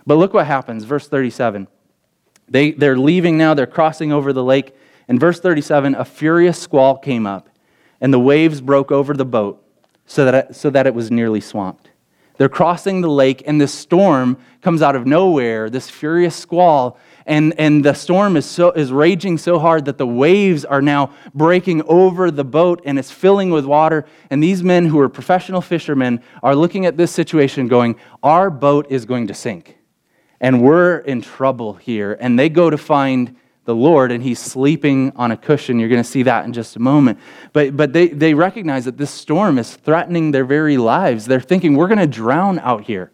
But 0.05 0.15
look 0.15 0.33
what 0.33 0.45
happens, 0.45 0.83
verse 0.83 1.07
37. 1.07 1.67
They, 2.50 2.71
they're 2.71 2.97
leaving 2.97 3.38
now, 3.38 3.53
they're 3.53 3.65
crossing 3.65 4.11
over 4.11 4.33
the 4.33 4.44
lake. 4.44 4.75
In 5.07 5.19
verse 5.19 5.39
37, 5.39 5.95
a 5.95 6.05
furious 6.05 6.59
squall 6.59 6.97
came 6.97 7.25
up, 7.25 7.50
and 8.01 8.13
the 8.13 8.19
waves 8.19 8.61
broke 8.61 8.91
over 8.91 9.13
the 9.13 9.25
boat 9.25 9.63
so 10.05 10.25
that 10.25 10.35
it, 10.35 10.55
so 10.55 10.69
that 10.69 10.85
it 10.88 10.94
was 10.94 11.09
nearly 11.09 11.41
swamped. 11.41 11.89
They're 12.38 12.50
crossing 12.50 13.01
the 13.01 13.09
lake, 13.09 13.44
and 13.45 13.61
this 13.61 13.73
storm 13.73 14.38
comes 14.61 14.81
out 14.81 14.95
of 14.95 15.05
nowhere, 15.05 15.69
this 15.69 15.89
furious 15.89 16.35
squall, 16.35 16.97
and, 17.25 17.53
and 17.57 17.85
the 17.85 17.94
storm 17.94 18.35
is, 18.35 18.45
so, 18.45 18.71
is 18.71 18.91
raging 18.91 19.38
so 19.38 19.59
hard 19.59 19.85
that 19.85 19.97
the 19.97 20.07
waves 20.07 20.65
are 20.65 20.81
now 20.81 21.13
breaking 21.33 21.83
over 21.83 22.31
the 22.31 22.44
boat 22.44 22.81
and 22.83 23.00
it's 23.00 23.11
filling 23.11 23.50
with 23.50 23.65
water. 23.65 24.05
And 24.29 24.44
these 24.44 24.61
men, 24.61 24.88
who 24.88 25.00
are 25.00 25.07
professional 25.07 25.61
fishermen, 25.61 26.21
are 26.41 26.55
looking 26.55 26.85
at 26.85 26.97
this 26.97 27.11
situation 27.11 27.69
going, 27.69 27.95
Our 28.23 28.50
boat 28.50 28.88
is 28.89 29.05
going 29.05 29.27
to 29.27 29.33
sink 29.33 29.77
and 30.43 30.61
we're 30.61 30.97
in 30.97 31.21
trouble 31.21 31.73
here. 31.73 32.17
And 32.19 32.37
they 32.37 32.49
go 32.49 32.69
to 32.69 32.77
find 32.77 33.35
the 33.63 33.73
Lord, 33.73 34.11
and 34.11 34.21
he's 34.21 34.39
sleeping 34.39 35.13
on 35.15 35.31
a 35.31 35.37
cushion. 35.37 35.79
You're 35.79 35.87
going 35.87 36.03
to 36.03 36.07
see 36.07 36.23
that 36.23 36.43
in 36.43 36.51
just 36.51 36.75
a 36.75 36.79
moment. 36.79 37.17
But, 37.53 37.77
but 37.77 37.93
they, 37.93 38.09
they 38.09 38.33
recognize 38.33 38.83
that 38.83 38.97
this 38.97 39.09
storm 39.09 39.57
is 39.57 39.77
threatening 39.77 40.31
their 40.31 40.43
very 40.43 40.75
lives. 40.75 41.25
They're 41.25 41.39
thinking, 41.39 41.77
we're 41.77 41.87
going 41.87 41.99
to 41.99 42.07
drown 42.07 42.59
out 42.59 42.83
here. 42.83 43.13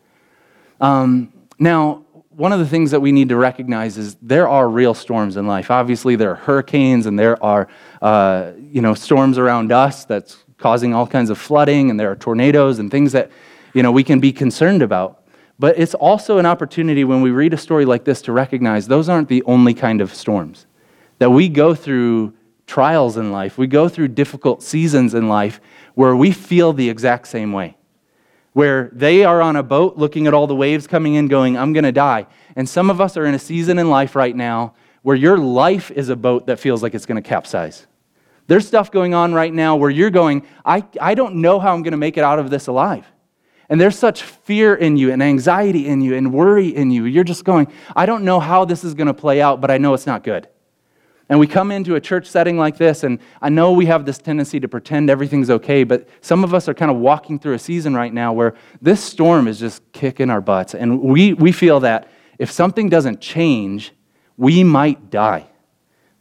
Um, 0.81 1.31
now, 1.59 2.03
one 2.29 2.51
of 2.51 2.57
the 2.57 2.65
things 2.65 2.89
that 2.89 3.00
we 3.00 3.12
need 3.12 3.29
to 3.29 3.36
recognize 3.36 4.00
is 4.00 4.15
there 4.24 4.50
are 4.50 4.67
real 4.67 4.95
storms 4.95 5.38
in 5.38 5.45
life. 5.45 5.69
Obviously, 5.69 6.15
there 6.15 6.31
are 6.31 6.36
hurricanes 6.36 7.05
and 7.05 7.19
there 7.19 7.41
are 7.43 7.67
uh, 8.01 8.53
you 8.57 8.81
know, 8.81 8.95
storms 8.95 9.38
around 9.38 9.71
us 9.71 10.03
that's 10.03 10.43
causing 10.57 10.95
all 10.95 11.05
kinds 11.05 11.29
of 11.29 11.38
flooding, 11.38 11.91
and 11.91 12.00
there 12.00 12.09
are 12.09 12.15
tornadoes 12.15 12.79
and 12.79 12.89
things 12.89 13.12
that 13.12 13.29
you 13.74 13.83
know, 13.83 13.91
we 13.91 14.03
can 14.03 14.19
be 14.19 14.31
concerned 14.31 14.81
about. 14.81 15.18
But 15.60 15.78
it's 15.78 15.94
also 15.94 16.38
an 16.38 16.46
opportunity 16.46 17.04
when 17.04 17.22
we 17.22 17.32
read 17.32 17.54
a 17.54 17.58
story 17.58 17.86
like 17.86 18.06
this 18.06 18.22
to 18.24 18.32
recognize 18.32 18.88
those 18.88 19.10
aren't 19.10 19.28
the 19.28 19.44
only 19.44 19.74
kind 19.74 20.00
of 20.00 20.13
storms. 20.13 20.66
That 21.20 21.32
we 21.32 21.50
go 21.50 21.75
through 21.75 22.34
trials 22.66 23.18
in 23.18 23.32
life, 23.32 23.58
we 23.58 23.68
go 23.68 23.89
through 23.89 24.08
difficult 24.10 24.63
seasons 24.63 25.13
in 25.13 25.28
life 25.28 25.60
where 25.96 26.16
we 26.16 26.32
feel 26.32 26.72
the 26.72 26.89
exact 26.89 27.28
same 27.28 27.51
way. 27.51 27.75
Where 28.54 28.89
they 28.94 29.25
are 29.25 29.42
on 29.42 29.58
a 29.58 29.63
boat 29.63 29.98
looking 29.98 30.28
at 30.28 30.34
all 30.34 30.48
the 30.48 30.56
waves 30.56 30.88
coming 30.88 31.16
in, 31.16 31.28
going, 31.28 31.58
I'm 31.58 31.74
going 31.74 31.84
to 31.84 31.92
die. 31.92 32.28
And 32.56 32.68
some 32.68 32.89
of 32.89 33.01
us 33.01 33.18
are 33.18 33.25
in 33.25 33.36
a 33.36 33.39
season 33.39 33.80
in 33.80 33.89
life 33.89 34.16
right 34.16 34.36
now 34.36 34.75
where 35.01 35.16
your 35.16 35.38
life 35.38 35.92
is 35.92 36.10
a 36.10 36.16
boat 36.16 36.48
that 36.48 36.60
feels 36.60 36.82
like 36.82 36.94
it's 36.96 37.06
going 37.06 37.22
to 37.22 37.28
capsize. 37.28 37.86
There's 38.48 38.68
stuff 38.68 38.92
going 38.92 39.13
on 39.13 39.34
right 39.34 39.54
now 39.54 39.75
where 39.75 39.89
you're 39.89 40.10
going, 40.10 40.46
I, 40.66 40.84
I 41.00 41.16
don't 41.16 41.36
know 41.36 41.60
how 41.60 41.74
I'm 41.74 41.84
going 41.84 41.92
to 41.92 41.98
make 41.98 42.18
it 42.18 42.24
out 42.24 42.39
of 42.39 42.50
this 42.50 42.68
alive. 42.68 43.06
And 43.69 43.79
there's 43.79 43.97
such 43.97 44.23
fear 44.23 44.73
in 44.73 44.97
you 44.97 45.11
and 45.11 45.21
anxiety 45.21 45.88
in 45.88 46.01
you 46.01 46.15
and 46.15 46.33
worry 46.33 46.69
in 46.69 46.89
you. 46.89 47.05
You're 47.05 47.23
just 47.23 47.45
going, 47.45 47.71
I 47.95 48.07
don't 48.07 48.23
know 48.23 48.39
how 48.39 48.65
this 48.65 48.83
is 48.83 48.95
going 48.95 49.07
to 49.07 49.13
play 49.13 49.41
out, 49.41 49.61
but 49.61 49.69
I 49.69 49.77
know 49.77 49.93
it's 49.93 50.07
not 50.07 50.23
good. 50.23 50.47
And 51.29 51.39
we 51.39 51.45
come 51.45 51.69
into 51.69 51.93
a 51.93 52.01
church 52.01 52.25
setting 52.25 52.57
like 52.57 52.77
this, 52.77 53.03
and 53.03 53.19
I 53.39 53.49
know 53.49 53.71
we 53.71 53.85
have 53.85 54.03
this 54.03 54.17
tendency 54.17 54.59
to 54.59 54.67
pretend 54.67 55.11
everything's 55.11 55.51
okay, 55.51 55.83
but 55.83 56.09
some 56.21 56.43
of 56.43 56.55
us 56.55 56.67
are 56.67 56.73
kind 56.73 56.89
of 56.89 56.97
walking 56.97 57.38
through 57.38 57.53
a 57.53 57.59
season 57.59 57.93
right 57.93 58.11
now 58.11 58.33
where 58.33 58.55
this 58.81 59.03
storm 59.03 59.47
is 59.47 59.59
just 59.59 59.83
kicking 59.91 60.31
our 60.31 60.41
butts. 60.41 60.73
And 60.73 61.01
we, 61.01 61.33
we 61.33 61.51
feel 61.51 61.81
that 61.81 62.09
if 62.39 62.49
something 62.49 62.89
doesn't 62.89 63.21
change, 63.21 63.91
we 64.38 64.63
might 64.63 65.11
die. 65.11 65.45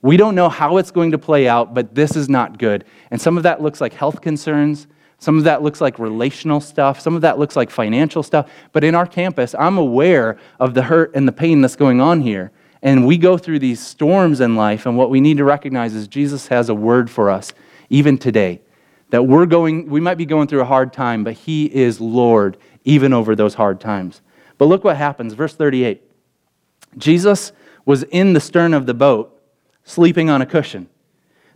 We 0.02 0.18
don't 0.18 0.34
know 0.34 0.50
how 0.50 0.76
it's 0.76 0.90
going 0.90 1.12
to 1.12 1.18
play 1.18 1.48
out, 1.48 1.72
but 1.72 1.94
this 1.94 2.14
is 2.14 2.28
not 2.28 2.58
good. 2.58 2.84
And 3.10 3.18
some 3.18 3.38
of 3.38 3.44
that 3.44 3.62
looks 3.62 3.80
like 3.80 3.94
health 3.94 4.20
concerns. 4.20 4.86
Some 5.18 5.36
of 5.36 5.44
that 5.44 5.62
looks 5.62 5.80
like 5.80 5.98
relational 5.98 6.60
stuff. 6.60 7.00
Some 7.00 7.16
of 7.16 7.22
that 7.22 7.38
looks 7.38 7.56
like 7.56 7.70
financial 7.70 8.22
stuff. 8.22 8.48
But 8.72 8.84
in 8.84 8.94
our 8.94 9.06
campus, 9.06 9.54
I'm 9.58 9.76
aware 9.76 10.38
of 10.60 10.74
the 10.74 10.82
hurt 10.82 11.14
and 11.14 11.26
the 11.26 11.32
pain 11.32 11.60
that's 11.60 11.76
going 11.76 12.00
on 12.00 12.20
here. 12.20 12.52
And 12.82 13.06
we 13.06 13.18
go 13.18 13.36
through 13.36 13.58
these 13.58 13.84
storms 13.84 14.40
in 14.40 14.54
life, 14.54 14.86
and 14.86 14.96
what 14.96 15.10
we 15.10 15.20
need 15.20 15.38
to 15.38 15.44
recognize 15.44 15.94
is 15.94 16.06
Jesus 16.06 16.46
has 16.46 16.68
a 16.68 16.74
word 16.74 17.10
for 17.10 17.28
us, 17.28 17.52
even 17.90 18.16
today. 18.16 18.60
That 19.10 19.24
we're 19.24 19.46
going, 19.46 19.88
we 19.88 20.00
might 20.00 20.18
be 20.18 20.26
going 20.26 20.46
through 20.46 20.60
a 20.60 20.66
hard 20.66 20.92
time, 20.92 21.24
but 21.24 21.32
He 21.32 21.66
is 21.66 22.00
Lord 22.00 22.56
even 22.84 23.12
over 23.12 23.34
those 23.34 23.54
hard 23.54 23.80
times. 23.80 24.20
But 24.58 24.66
look 24.66 24.84
what 24.84 24.96
happens. 24.96 25.32
Verse 25.34 25.54
38 25.54 26.02
Jesus 26.96 27.52
was 27.84 28.02
in 28.04 28.32
the 28.32 28.40
stern 28.40 28.74
of 28.74 28.86
the 28.86 28.94
boat, 28.94 29.40
sleeping 29.82 30.30
on 30.30 30.42
a 30.42 30.46
cushion. 30.46 30.88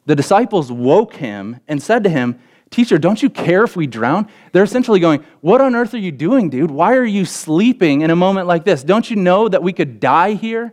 The 0.06 0.16
disciples 0.16 0.72
woke 0.72 1.14
him 1.14 1.60
and 1.68 1.80
said 1.82 2.02
to 2.04 2.10
him, 2.10 2.40
Teacher, 2.72 2.96
don't 2.96 3.22
you 3.22 3.28
care 3.28 3.64
if 3.64 3.76
we 3.76 3.86
drown? 3.86 4.28
They're 4.52 4.62
essentially 4.62 4.98
going, 4.98 5.22
What 5.42 5.60
on 5.60 5.74
earth 5.74 5.92
are 5.92 5.98
you 5.98 6.10
doing, 6.10 6.48
dude? 6.48 6.70
Why 6.70 6.94
are 6.94 7.04
you 7.04 7.26
sleeping 7.26 8.00
in 8.00 8.10
a 8.10 8.16
moment 8.16 8.48
like 8.48 8.64
this? 8.64 8.82
Don't 8.82 9.08
you 9.10 9.16
know 9.16 9.46
that 9.46 9.62
we 9.62 9.74
could 9.74 10.00
die 10.00 10.32
here? 10.32 10.72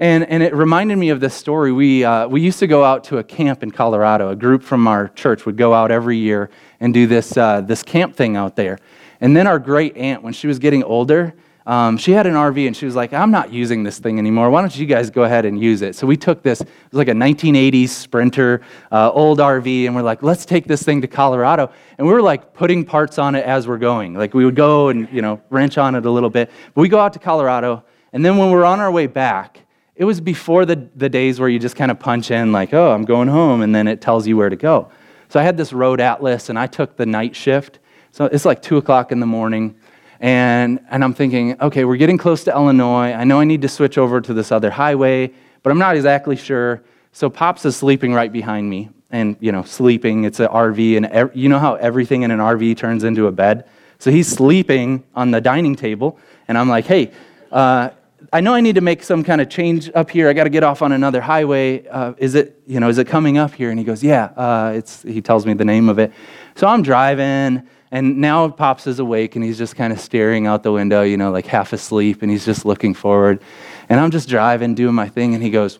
And, 0.00 0.28
and 0.28 0.42
it 0.42 0.52
reminded 0.54 0.96
me 0.96 1.10
of 1.10 1.20
this 1.20 1.34
story. 1.34 1.70
We, 1.70 2.04
uh, 2.04 2.26
we 2.26 2.40
used 2.40 2.58
to 2.58 2.66
go 2.66 2.82
out 2.82 3.04
to 3.04 3.18
a 3.18 3.24
camp 3.24 3.62
in 3.62 3.70
Colorado. 3.70 4.30
A 4.30 4.36
group 4.36 4.64
from 4.64 4.88
our 4.88 5.06
church 5.08 5.46
would 5.46 5.56
go 5.56 5.72
out 5.72 5.92
every 5.92 6.16
year 6.16 6.50
and 6.80 6.92
do 6.92 7.06
this, 7.06 7.36
uh, 7.36 7.60
this 7.60 7.84
camp 7.84 8.16
thing 8.16 8.36
out 8.36 8.56
there. 8.56 8.78
And 9.20 9.36
then 9.36 9.46
our 9.46 9.60
great 9.60 9.96
aunt, 9.96 10.24
when 10.24 10.32
she 10.32 10.48
was 10.48 10.58
getting 10.58 10.82
older, 10.82 11.34
um, 11.66 11.98
she 11.98 12.12
had 12.12 12.26
an 12.26 12.34
RV 12.34 12.66
and 12.66 12.76
she 12.76 12.86
was 12.86 12.96
like, 12.96 13.12
I'm 13.12 13.30
not 13.30 13.52
using 13.52 13.82
this 13.82 13.98
thing 13.98 14.18
anymore. 14.18 14.50
Why 14.50 14.62
don't 14.62 14.74
you 14.76 14.86
guys 14.86 15.10
go 15.10 15.24
ahead 15.24 15.44
and 15.44 15.60
use 15.60 15.82
it? 15.82 15.94
So 15.94 16.06
we 16.06 16.16
took 16.16 16.42
this, 16.42 16.60
it 16.60 16.68
was 16.90 16.98
like 16.98 17.08
a 17.08 17.12
1980s 17.12 17.90
Sprinter, 17.90 18.62
uh, 18.90 19.10
old 19.10 19.38
RV, 19.38 19.86
and 19.86 19.94
we're 19.94 20.02
like, 20.02 20.22
let's 20.22 20.44
take 20.46 20.66
this 20.66 20.82
thing 20.82 21.00
to 21.02 21.06
Colorado. 21.06 21.70
And 21.98 22.06
we 22.06 22.12
were 22.12 22.22
like 22.22 22.54
putting 22.54 22.84
parts 22.84 23.18
on 23.18 23.34
it 23.34 23.44
as 23.44 23.68
we're 23.68 23.78
going. 23.78 24.14
Like 24.14 24.32
we 24.34 24.44
would 24.44 24.56
go 24.56 24.88
and, 24.88 25.08
you 25.12 25.22
know, 25.22 25.40
wrench 25.50 25.76
on 25.78 25.94
it 25.94 26.06
a 26.06 26.10
little 26.10 26.30
bit. 26.30 26.50
But 26.74 26.80
we 26.80 26.88
go 26.88 26.98
out 26.98 27.12
to 27.12 27.18
Colorado, 27.18 27.84
and 28.12 28.24
then 28.24 28.36
when 28.38 28.50
we're 28.50 28.64
on 28.64 28.80
our 28.80 28.90
way 28.90 29.06
back, 29.06 29.60
it 29.94 30.04
was 30.04 30.20
before 30.20 30.64
the, 30.64 30.88
the 30.96 31.10
days 31.10 31.38
where 31.38 31.48
you 31.48 31.58
just 31.58 31.76
kind 31.76 31.90
of 31.90 31.98
punch 31.98 32.30
in, 32.30 32.52
like, 32.52 32.72
oh, 32.72 32.90
I'm 32.90 33.04
going 33.04 33.28
home, 33.28 33.60
and 33.60 33.74
then 33.74 33.86
it 33.86 34.00
tells 34.00 34.26
you 34.26 34.36
where 34.36 34.48
to 34.48 34.56
go. 34.56 34.90
So 35.28 35.38
I 35.38 35.42
had 35.42 35.58
this 35.58 35.74
road 35.74 36.00
atlas, 36.00 36.48
and 36.48 36.58
I 36.58 36.66
took 36.66 36.96
the 36.96 37.04
night 37.04 37.36
shift. 37.36 37.80
So 38.10 38.24
it's 38.24 38.44
like 38.44 38.62
2 38.62 38.78
o'clock 38.78 39.12
in 39.12 39.20
the 39.20 39.26
morning, 39.26 39.76
and, 40.20 40.80
and 40.90 41.02
I'm 41.02 41.14
thinking, 41.14 41.60
okay, 41.60 41.84
we're 41.84 41.96
getting 41.96 42.18
close 42.18 42.44
to 42.44 42.52
Illinois. 42.52 43.12
I 43.12 43.24
know 43.24 43.40
I 43.40 43.44
need 43.44 43.62
to 43.62 43.68
switch 43.68 43.96
over 43.96 44.20
to 44.20 44.34
this 44.34 44.52
other 44.52 44.70
highway, 44.70 45.32
but 45.62 45.70
I'm 45.70 45.78
not 45.78 45.96
exactly 45.96 46.36
sure. 46.36 46.82
So 47.12 47.30
Pops 47.30 47.64
is 47.64 47.74
sleeping 47.76 48.12
right 48.12 48.30
behind 48.30 48.68
me, 48.68 48.90
and, 49.10 49.36
you 49.40 49.50
know, 49.50 49.62
sleeping. 49.62 50.24
It's 50.24 50.38
an 50.38 50.48
RV, 50.48 50.98
and 50.98 51.06
ev- 51.06 51.34
you 51.34 51.48
know 51.48 51.58
how 51.58 51.74
everything 51.74 52.22
in 52.22 52.30
an 52.30 52.38
RV 52.38 52.76
turns 52.76 53.02
into 53.02 53.26
a 53.26 53.32
bed? 53.32 53.66
So 53.98 54.10
he's 54.10 54.28
sleeping 54.28 55.04
on 55.14 55.30
the 55.30 55.40
dining 55.40 55.74
table, 55.74 56.18
and 56.48 56.56
I'm 56.56 56.68
like, 56.68 56.84
hey, 56.84 57.12
uh, 57.50 57.90
I 58.32 58.40
know 58.40 58.54
I 58.54 58.60
need 58.60 58.74
to 58.74 58.80
make 58.80 59.02
some 59.02 59.24
kind 59.24 59.40
of 59.40 59.48
change 59.48 59.90
up 59.94 60.10
here. 60.10 60.28
I 60.28 60.34
got 60.34 60.44
to 60.44 60.50
get 60.50 60.62
off 60.62 60.82
on 60.82 60.92
another 60.92 61.20
highway. 61.20 61.86
Uh, 61.86 62.12
is 62.18 62.34
it, 62.34 62.60
you 62.66 62.78
know, 62.78 62.88
is 62.88 62.98
it 62.98 63.06
coming 63.06 63.38
up 63.38 63.52
here? 63.54 63.70
And 63.70 63.78
he 63.78 63.84
goes, 63.84 64.02
yeah. 64.04 64.24
Uh, 64.36 64.72
it's. 64.76 65.02
He 65.02 65.22
tells 65.22 65.46
me 65.46 65.54
the 65.54 65.64
name 65.64 65.88
of 65.88 65.98
it. 65.98 66.12
So 66.54 66.66
I'm 66.66 66.82
driving, 66.82 67.66
and 67.90 68.18
now 68.18 68.48
Pops 68.48 68.86
is 68.86 68.98
awake, 68.98 69.36
and 69.36 69.44
he's 69.44 69.58
just 69.58 69.74
kind 69.76 69.92
of 69.92 70.00
staring 70.00 70.46
out 70.46 70.62
the 70.62 70.72
window, 70.72 71.02
you 71.02 71.16
know, 71.16 71.30
like 71.30 71.46
half 71.46 71.72
asleep, 71.72 72.22
and 72.22 72.30
he's 72.30 72.44
just 72.44 72.64
looking 72.64 72.94
forward. 72.94 73.42
And 73.88 73.98
I'm 73.98 74.10
just 74.10 74.28
driving, 74.28 74.74
doing 74.74 74.94
my 74.94 75.08
thing, 75.08 75.34
and 75.34 75.42
he 75.42 75.50
goes, 75.50 75.78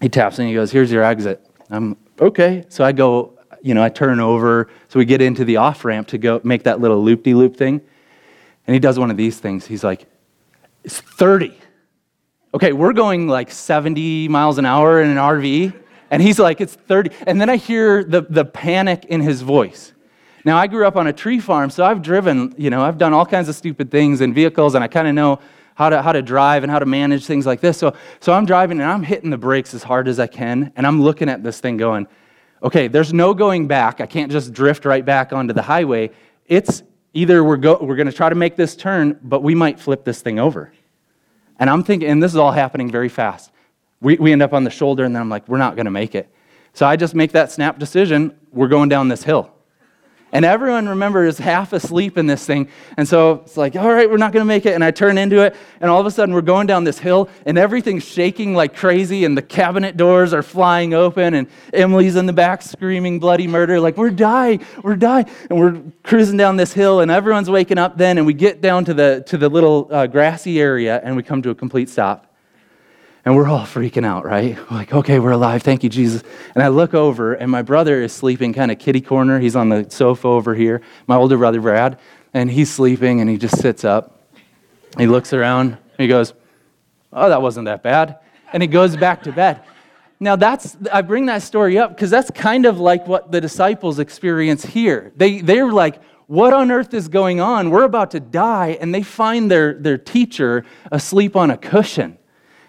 he 0.00 0.08
taps 0.08 0.38
and 0.38 0.48
he 0.48 0.54
goes, 0.54 0.72
here's 0.72 0.90
your 0.90 1.02
exit. 1.02 1.46
I'm 1.68 1.96
okay. 2.18 2.64
So 2.68 2.84
I 2.84 2.92
go, 2.92 3.38
you 3.62 3.74
know, 3.74 3.82
I 3.82 3.90
turn 3.90 4.18
over. 4.18 4.68
So 4.88 4.98
we 4.98 5.04
get 5.04 5.20
into 5.20 5.44
the 5.44 5.58
off 5.58 5.84
ramp 5.84 6.08
to 6.08 6.18
go 6.18 6.40
make 6.42 6.64
that 6.64 6.80
little 6.80 7.02
loop 7.02 7.22
de 7.22 7.34
loop 7.34 7.56
thing. 7.56 7.80
And 8.66 8.74
he 8.74 8.80
does 8.80 8.98
one 8.98 9.10
of 9.10 9.16
these 9.16 9.38
things. 9.38 9.66
He's 9.66 9.84
like, 9.84 10.06
it's 10.84 11.00
30. 11.00 11.56
Okay, 12.54 12.72
we're 12.72 12.92
going 12.92 13.28
like 13.28 13.50
70 13.50 14.28
miles 14.28 14.58
an 14.58 14.66
hour 14.66 15.02
in 15.02 15.10
an 15.10 15.18
RV, 15.18 15.74
and 16.10 16.22
he's 16.22 16.38
like, 16.38 16.60
it's 16.60 16.74
30. 16.74 17.10
And 17.26 17.40
then 17.40 17.48
I 17.48 17.56
hear 17.56 18.02
the, 18.02 18.22
the 18.22 18.44
panic 18.44 19.04
in 19.04 19.20
his 19.20 19.42
voice. 19.42 19.92
Now, 20.44 20.56
I 20.56 20.66
grew 20.66 20.86
up 20.86 20.96
on 20.96 21.06
a 21.06 21.12
tree 21.12 21.38
farm, 21.38 21.70
so 21.70 21.84
I've 21.84 22.02
driven, 22.02 22.54
you 22.56 22.70
know, 22.70 22.82
I've 22.82 22.98
done 22.98 23.12
all 23.12 23.26
kinds 23.26 23.48
of 23.48 23.54
stupid 23.54 23.90
things 23.90 24.20
in 24.20 24.32
vehicles, 24.32 24.74
and 24.74 24.82
I 24.82 24.88
kind 24.88 25.06
of 25.06 25.14
know 25.14 25.40
how 25.74 25.90
to, 25.90 26.02
how 26.02 26.12
to 26.12 26.22
drive 26.22 26.62
and 26.62 26.70
how 26.70 26.78
to 26.78 26.86
manage 26.86 27.26
things 27.26 27.46
like 27.46 27.60
this. 27.60 27.76
So, 27.78 27.94
so 28.20 28.32
I'm 28.32 28.46
driving 28.46 28.80
and 28.80 28.90
I'm 28.90 29.02
hitting 29.02 29.30
the 29.30 29.38
brakes 29.38 29.74
as 29.74 29.82
hard 29.82 30.08
as 30.08 30.18
I 30.18 30.26
can, 30.26 30.72
and 30.76 30.86
I'm 30.86 31.02
looking 31.02 31.28
at 31.28 31.42
this 31.42 31.60
thing 31.60 31.76
going, 31.76 32.06
okay, 32.62 32.88
there's 32.88 33.12
no 33.12 33.34
going 33.34 33.66
back. 33.66 34.00
I 34.00 34.06
can't 34.06 34.30
just 34.30 34.52
drift 34.52 34.84
right 34.84 35.04
back 35.04 35.32
onto 35.32 35.54
the 35.54 35.62
highway. 35.62 36.10
It's 36.46 36.82
either 37.14 37.42
we're, 37.44 37.56
go, 37.56 37.78
we're 37.80 37.96
going 37.96 38.08
to 38.08 38.12
try 38.12 38.28
to 38.28 38.34
make 38.34 38.56
this 38.56 38.76
turn, 38.76 39.18
but 39.22 39.42
we 39.42 39.54
might 39.54 39.78
flip 39.78 40.04
this 40.04 40.22
thing 40.22 40.38
over. 40.38 40.72
And 41.58 41.68
I'm 41.68 41.84
thinking, 41.84 42.08
and 42.08 42.22
this 42.22 42.32
is 42.32 42.36
all 42.36 42.52
happening 42.52 42.90
very 42.90 43.08
fast. 43.08 43.50
We, 44.00 44.16
we 44.16 44.32
end 44.32 44.42
up 44.42 44.54
on 44.54 44.64
the 44.64 44.70
shoulder, 44.70 45.04
and 45.04 45.14
then 45.14 45.20
I'm 45.20 45.28
like, 45.28 45.48
we're 45.48 45.58
not 45.58 45.76
going 45.76 45.84
to 45.84 45.90
make 45.90 46.14
it. 46.14 46.32
So 46.72 46.86
I 46.86 46.96
just 46.96 47.14
make 47.14 47.32
that 47.32 47.50
snap 47.52 47.78
decision 47.78 48.38
we're 48.52 48.68
going 48.68 48.88
down 48.88 49.08
this 49.08 49.22
hill. 49.22 49.52
And 50.32 50.44
everyone, 50.44 50.88
remember, 50.88 51.24
is 51.24 51.38
half 51.38 51.72
asleep 51.72 52.16
in 52.16 52.26
this 52.26 52.46
thing. 52.46 52.68
And 52.96 53.08
so 53.08 53.42
it's 53.44 53.56
like, 53.56 53.74
all 53.74 53.92
right, 53.92 54.08
we're 54.08 54.16
not 54.16 54.32
going 54.32 54.42
to 54.42 54.48
make 54.48 54.64
it. 54.64 54.74
And 54.74 54.84
I 54.84 54.92
turn 54.92 55.18
into 55.18 55.42
it, 55.42 55.56
and 55.80 55.90
all 55.90 56.00
of 56.00 56.06
a 56.06 56.10
sudden 56.10 56.34
we're 56.34 56.40
going 56.40 56.68
down 56.68 56.84
this 56.84 56.98
hill, 56.98 57.28
and 57.46 57.58
everything's 57.58 58.04
shaking 58.04 58.54
like 58.54 58.76
crazy, 58.76 59.24
and 59.24 59.36
the 59.36 59.42
cabinet 59.42 59.96
doors 59.96 60.32
are 60.32 60.42
flying 60.42 60.94
open, 60.94 61.34
and 61.34 61.48
Emily's 61.72 62.16
in 62.16 62.26
the 62.26 62.32
back 62.32 62.62
screaming 62.62 63.18
bloody 63.18 63.48
murder, 63.48 63.80
like, 63.80 63.96
we're 63.96 64.10
dying, 64.10 64.64
we're 64.84 64.96
dying. 64.96 65.26
And 65.50 65.58
we're 65.58 65.82
cruising 66.04 66.36
down 66.36 66.56
this 66.56 66.72
hill, 66.72 67.00
and 67.00 67.10
everyone's 67.10 67.50
waking 67.50 67.78
up 67.78 67.98
then, 67.98 68.16
and 68.18 68.26
we 68.26 68.34
get 68.34 68.60
down 68.60 68.84
to 68.84 68.94
the, 68.94 69.24
to 69.26 69.36
the 69.36 69.48
little 69.48 69.88
uh, 69.90 70.06
grassy 70.06 70.60
area, 70.60 71.00
and 71.02 71.16
we 71.16 71.24
come 71.24 71.42
to 71.42 71.50
a 71.50 71.54
complete 71.54 71.88
stop. 71.88 72.29
And 73.24 73.36
we're 73.36 73.48
all 73.48 73.66
freaking 73.66 74.06
out, 74.06 74.24
right? 74.24 74.56
We're 74.56 74.76
like, 74.76 74.94
okay, 74.94 75.18
we're 75.18 75.32
alive. 75.32 75.62
Thank 75.62 75.84
you, 75.84 75.90
Jesus. 75.90 76.22
And 76.54 76.62
I 76.62 76.68
look 76.68 76.94
over, 76.94 77.34
and 77.34 77.50
my 77.50 77.60
brother 77.62 78.00
is 78.02 78.12
sleeping 78.12 78.54
kind 78.54 78.70
of 78.70 78.78
kitty 78.78 79.02
corner. 79.02 79.38
He's 79.38 79.56
on 79.56 79.68
the 79.68 79.86
sofa 79.90 80.26
over 80.26 80.54
here. 80.54 80.80
My 81.06 81.16
older 81.16 81.36
brother, 81.36 81.60
Brad, 81.60 81.98
and 82.32 82.50
he's 82.50 82.70
sleeping, 82.70 83.20
and 83.20 83.28
he 83.28 83.36
just 83.36 83.58
sits 83.58 83.84
up. 83.84 84.20
He 84.96 85.06
looks 85.06 85.32
around. 85.32 85.76
He 85.98 86.08
goes, 86.08 86.32
oh, 87.12 87.28
that 87.28 87.42
wasn't 87.42 87.66
that 87.66 87.82
bad. 87.82 88.18
And 88.52 88.62
he 88.62 88.66
goes 88.66 88.96
back 88.96 89.22
to 89.24 89.32
bed. 89.32 89.62
Now, 90.18 90.36
that's, 90.36 90.76
I 90.92 91.02
bring 91.02 91.26
that 91.26 91.42
story 91.42 91.78
up 91.78 91.94
because 91.94 92.10
that's 92.10 92.30
kind 92.30 92.66
of 92.66 92.80
like 92.80 93.06
what 93.06 93.32
the 93.32 93.40
disciples 93.40 93.98
experience 93.98 94.64
here. 94.64 95.12
They, 95.16 95.40
they're 95.40 95.72
like, 95.72 96.02
what 96.26 96.52
on 96.52 96.70
earth 96.70 96.94
is 96.94 97.08
going 97.08 97.40
on? 97.40 97.70
We're 97.70 97.84
about 97.84 98.12
to 98.12 98.20
die. 98.20 98.78
And 98.80 98.94
they 98.94 99.02
find 99.02 99.50
their, 99.50 99.74
their 99.74 99.98
teacher 99.98 100.64
asleep 100.92 101.36
on 101.36 101.50
a 101.50 101.56
cushion. 101.56 102.18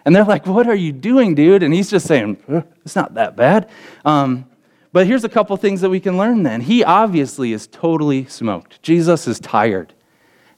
And 0.06 0.16
they're 0.16 0.24
like, 0.24 0.46
What 0.46 0.68
are 0.68 0.76
you 0.76 0.92
doing, 0.92 1.36
dude? 1.36 1.64
And 1.64 1.74
he's 1.74 1.90
just 1.90 2.08
saying, 2.08 2.38
It's 2.86 2.96
not 2.96 3.14
that 3.16 3.36
bad. 3.36 3.70
Um, 4.06 4.46
but 4.94 5.08
here's 5.08 5.24
a 5.24 5.30
couple 5.30 5.56
things 5.58 5.82
that 5.82 5.90
we 5.90 6.00
can 6.00 6.18
learn 6.18 6.44
then. 6.44 6.62
He 6.62 6.84
obviously 6.84 7.54
is 7.54 7.68
totally 7.68 8.26
smoked. 8.26 8.82
Jesus 8.82 9.28
is 9.28 9.40
tired. 9.40 9.94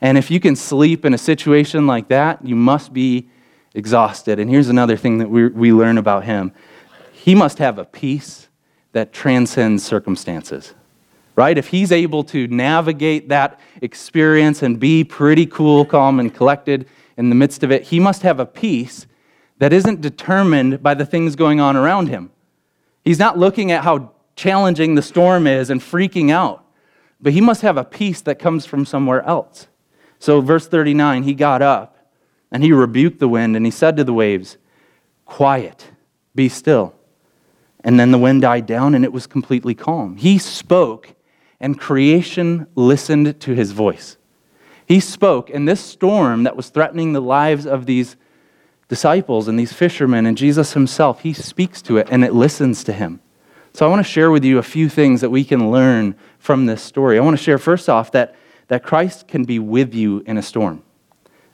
And 0.02 0.18
if 0.18 0.32
you 0.32 0.40
can 0.40 0.56
sleep 0.56 1.06
in 1.06 1.14
a 1.14 1.18
situation 1.18 1.88
like 1.88 2.08
that, 2.10 2.46
you 2.46 2.56
must 2.56 2.94
be 2.94 3.30
exhausted. 3.74 4.40
And 4.40 4.50
here's 4.50 4.70
another 4.70 4.98
thing 4.98 5.20
that 5.20 5.30
we, 5.30 5.48
we 5.48 5.72
learn 5.72 5.98
about 5.98 6.26
him 6.26 6.52
he 7.12 7.36
must 7.36 7.58
have 7.60 7.80
a 7.80 7.86
peace 7.86 8.50
that 8.92 9.14
transcends 9.14 9.82
circumstances, 9.82 10.74
right? 11.38 11.58
If 11.58 11.68
he's 11.68 11.92
able 11.92 12.26
to 12.26 12.48
navigate 12.48 13.30
that 13.30 13.62
experience 13.82 14.62
and 14.62 14.78
be 14.78 15.06
pretty 15.06 15.46
cool, 15.46 15.86
calm, 15.86 16.20
and 16.20 16.34
collected 16.34 16.86
in 17.16 17.30
the 17.30 17.36
midst 17.36 17.64
of 17.64 17.72
it, 17.72 17.84
he 17.84 18.00
must 18.00 18.24
have 18.24 18.42
a 18.42 18.46
peace 18.46 19.08
that 19.64 19.72
isn't 19.72 20.02
determined 20.02 20.84
by 20.84 20.94
the 20.94 21.06
things 21.06 21.38
going 21.38 21.62
on 21.62 21.78
around 21.78 22.10
him. 22.10 22.30
He's 23.06 23.18
not 23.18 23.40
looking 23.40 23.72
at 23.72 23.86
how 23.86 24.12
challenging 24.36 24.96
the 24.96 25.02
storm 25.02 25.48
is 25.48 25.70
and 25.70 25.80
freaking 25.80 26.32
out, 26.32 26.66
but 27.22 27.32
he 27.32 27.40
must 27.40 27.62
have 27.62 27.78
a 27.78 27.86
peace 27.86 28.20
that 28.24 28.40
comes 28.40 28.66
from 28.66 28.84
somewhere 28.86 29.22
else. 29.22 29.70
So, 30.20 30.42
verse 30.42 30.68
39, 30.68 31.24
he 31.24 31.34
got 31.34 31.62
up 31.62 32.10
and 32.52 32.62
he 32.62 32.74
rebuked 32.74 33.20
the 33.20 33.30
wind 33.30 33.56
and 33.56 33.64
he 33.66 33.72
said 33.72 33.96
to 33.96 34.04
the 34.04 34.12
waves, 34.12 34.58
Quiet, 35.24 35.92
be 36.36 36.50
still. 36.50 36.94
And 37.86 37.98
then 37.98 38.12
the 38.12 38.18
wind 38.18 38.42
died 38.42 38.66
down 38.66 38.94
and 38.94 39.06
it 39.06 39.14
was 39.14 39.28
completely 39.28 39.76
calm. 39.76 40.18
He 40.18 40.40
spoke 40.40 41.16
and 41.62 41.80
creation 41.80 42.68
listened 42.76 43.40
to 43.40 43.54
his 43.54 43.72
voice. 43.72 44.18
He 44.86 45.00
spoke, 45.00 45.50
and 45.50 45.66
this 45.66 45.80
storm 45.80 46.44
that 46.44 46.58
was 46.58 46.68
threatening 46.68 47.14
the 47.14 47.22
lives 47.22 47.66
of 47.66 47.86
these 47.86 48.18
disciples 48.88 49.48
and 49.48 49.58
these 49.58 49.74
fishermen 49.74 50.26
and 50.26 50.38
Jesus 50.38 50.74
himself, 50.74 51.22
he 51.22 51.34
speaks 51.34 51.82
to 51.84 51.98
it 51.98 52.08
and 52.12 52.24
it 52.24 52.34
listens 52.34 52.84
to 52.86 52.94
him. 52.94 53.20
So 53.74 53.86
I 53.86 53.90
want 53.90 54.06
to 54.06 54.12
share 54.12 54.30
with 54.30 54.44
you 54.44 54.60
a 54.60 54.64
few 54.64 54.88
things 54.88 55.22
that 55.22 55.32
we 55.32 55.44
can 55.44 55.72
learn 55.72 56.16
from 56.38 56.68
this 56.68 56.82
story. 56.82 57.18
I 57.18 57.22
want 57.22 57.38
to 57.38 57.44
share 57.44 57.58
first 57.58 57.90
off 57.90 58.12
that, 58.12 58.36
that 58.68 58.84
Christ 58.84 59.28
can 59.28 59.46
be 59.46 59.58
with 59.58 59.96
you 59.96 60.24
in 60.28 60.38
a 60.38 60.44
storm. 60.44 60.84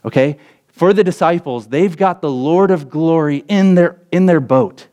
Okay? 0.04 0.38
For 0.68 0.94
the 0.94 1.04
disciples, 1.04 1.68
they've 1.68 1.96
got 1.96 2.22
the 2.22 2.30
Lord 2.30 2.72
of 2.72 2.90
glory 2.90 3.44
in 3.48 3.76
their, 3.76 4.00
in 4.12 4.26
their 4.26 4.40
boat. 4.40 4.88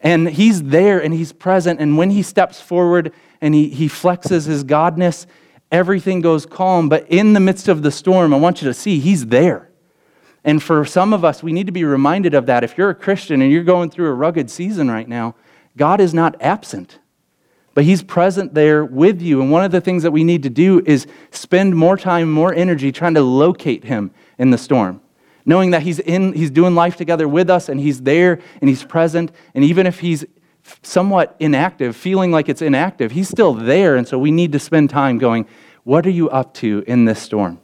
And 0.00 0.28
he's 0.28 0.62
there 0.62 1.02
and 1.02 1.12
he's 1.12 1.32
present. 1.32 1.80
And 1.80 1.98
when 1.98 2.10
he 2.10 2.22
steps 2.22 2.60
forward 2.60 3.12
and 3.40 3.54
he, 3.54 3.68
he 3.68 3.88
flexes 3.88 4.46
his 4.46 4.64
godness, 4.64 5.26
everything 5.70 6.20
goes 6.20 6.46
calm. 6.46 6.88
But 6.88 7.06
in 7.08 7.34
the 7.34 7.40
midst 7.40 7.68
of 7.68 7.82
the 7.82 7.90
storm, 7.90 8.32
I 8.32 8.38
want 8.38 8.62
you 8.62 8.68
to 8.68 8.74
see 8.74 8.98
he's 8.98 9.26
there. 9.26 9.69
And 10.44 10.62
for 10.62 10.84
some 10.84 11.12
of 11.12 11.24
us, 11.24 11.42
we 11.42 11.52
need 11.52 11.66
to 11.66 11.72
be 11.72 11.84
reminded 11.84 12.34
of 12.34 12.46
that. 12.46 12.64
If 12.64 12.78
you're 12.78 12.90
a 12.90 12.94
Christian 12.94 13.42
and 13.42 13.52
you're 13.52 13.62
going 13.62 13.90
through 13.90 14.08
a 14.08 14.14
rugged 14.14 14.50
season 14.50 14.90
right 14.90 15.08
now, 15.08 15.34
God 15.76 16.00
is 16.00 16.14
not 16.14 16.40
absent. 16.40 16.98
but 17.74 17.84
He's 17.84 18.02
present 18.02 18.54
there 18.54 18.84
with 18.84 19.22
you. 19.22 19.40
And 19.40 19.50
one 19.50 19.64
of 19.64 19.70
the 19.70 19.80
things 19.80 20.02
that 20.02 20.10
we 20.10 20.24
need 20.24 20.42
to 20.42 20.50
do 20.50 20.82
is 20.86 21.06
spend 21.30 21.76
more 21.76 21.96
time, 21.96 22.30
more 22.30 22.52
energy 22.54 22.90
trying 22.90 23.14
to 23.14 23.22
locate 23.22 23.84
Him 23.84 24.10
in 24.38 24.50
the 24.50 24.58
storm. 24.58 25.00
Knowing 25.46 25.70
that 25.70 25.82
he's, 25.82 25.98
in, 26.00 26.32
he's 26.32 26.50
doing 26.50 26.74
life 26.74 26.96
together 26.96 27.26
with 27.26 27.48
us 27.48 27.68
and 27.68 27.80
He's 27.80 28.02
there 28.02 28.40
and 28.60 28.68
He's 28.68 28.84
present. 28.84 29.30
And 29.54 29.64
even 29.64 29.86
if 29.86 30.00
He's 30.00 30.24
somewhat 30.82 31.36
inactive, 31.38 31.96
feeling 31.96 32.30
like 32.30 32.48
it's 32.48 32.62
inactive, 32.62 33.12
He's 33.12 33.28
still 33.28 33.54
there. 33.54 33.96
And 33.96 34.06
so 34.06 34.18
we 34.18 34.30
need 34.30 34.52
to 34.52 34.58
spend 34.58 34.90
time 34.90 35.18
going, 35.18 35.46
What 35.84 36.06
are 36.06 36.10
you 36.10 36.28
up 36.30 36.54
to 36.54 36.82
in 36.86 37.04
this 37.04 37.20
storm? 37.20 37.60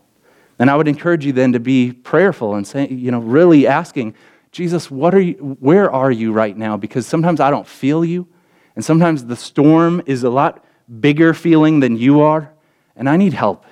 And 0.59 0.71
I 0.71 0.77
would 0.77 0.89
encourage 0.89 1.27
you 1.27 1.33
then 1.33 1.53
to 1.53 1.61
be 1.61 1.93
prayerful 1.93 2.55
and 2.55 2.67
say, 2.67 2.89
you 2.89 3.11
know, 3.11 3.21
really 3.21 3.67
asking, 3.67 4.15
Jesus, 4.53 4.91
what 4.91 5.15
are 5.15 5.21
you, 5.21 5.35
where 5.61 5.91
are 5.91 6.11
you 6.11 6.33
right 6.33 6.57
now? 6.57 6.77
Because 6.77 7.07
sometimes 7.07 7.41
I 7.41 7.51
don't 7.51 7.67
feel 7.67 8.05
you. 8.05 8.27
And 8.75 8.85
sometimes 8.85 9.25
the 9.25 9.37
storm 9.37 10.03
is 10.07 10.23
a 10.23 10.31
lot 10.31 10.65
bigger 11.01 11.35
feeling 11.35 11.81
than 11.81 11.97
you 11.97 12.21
are, 12.21 12.53
and 12.95 13.09
I 13.09 13.17
need 13.17 13.33
help. 13.33 13.65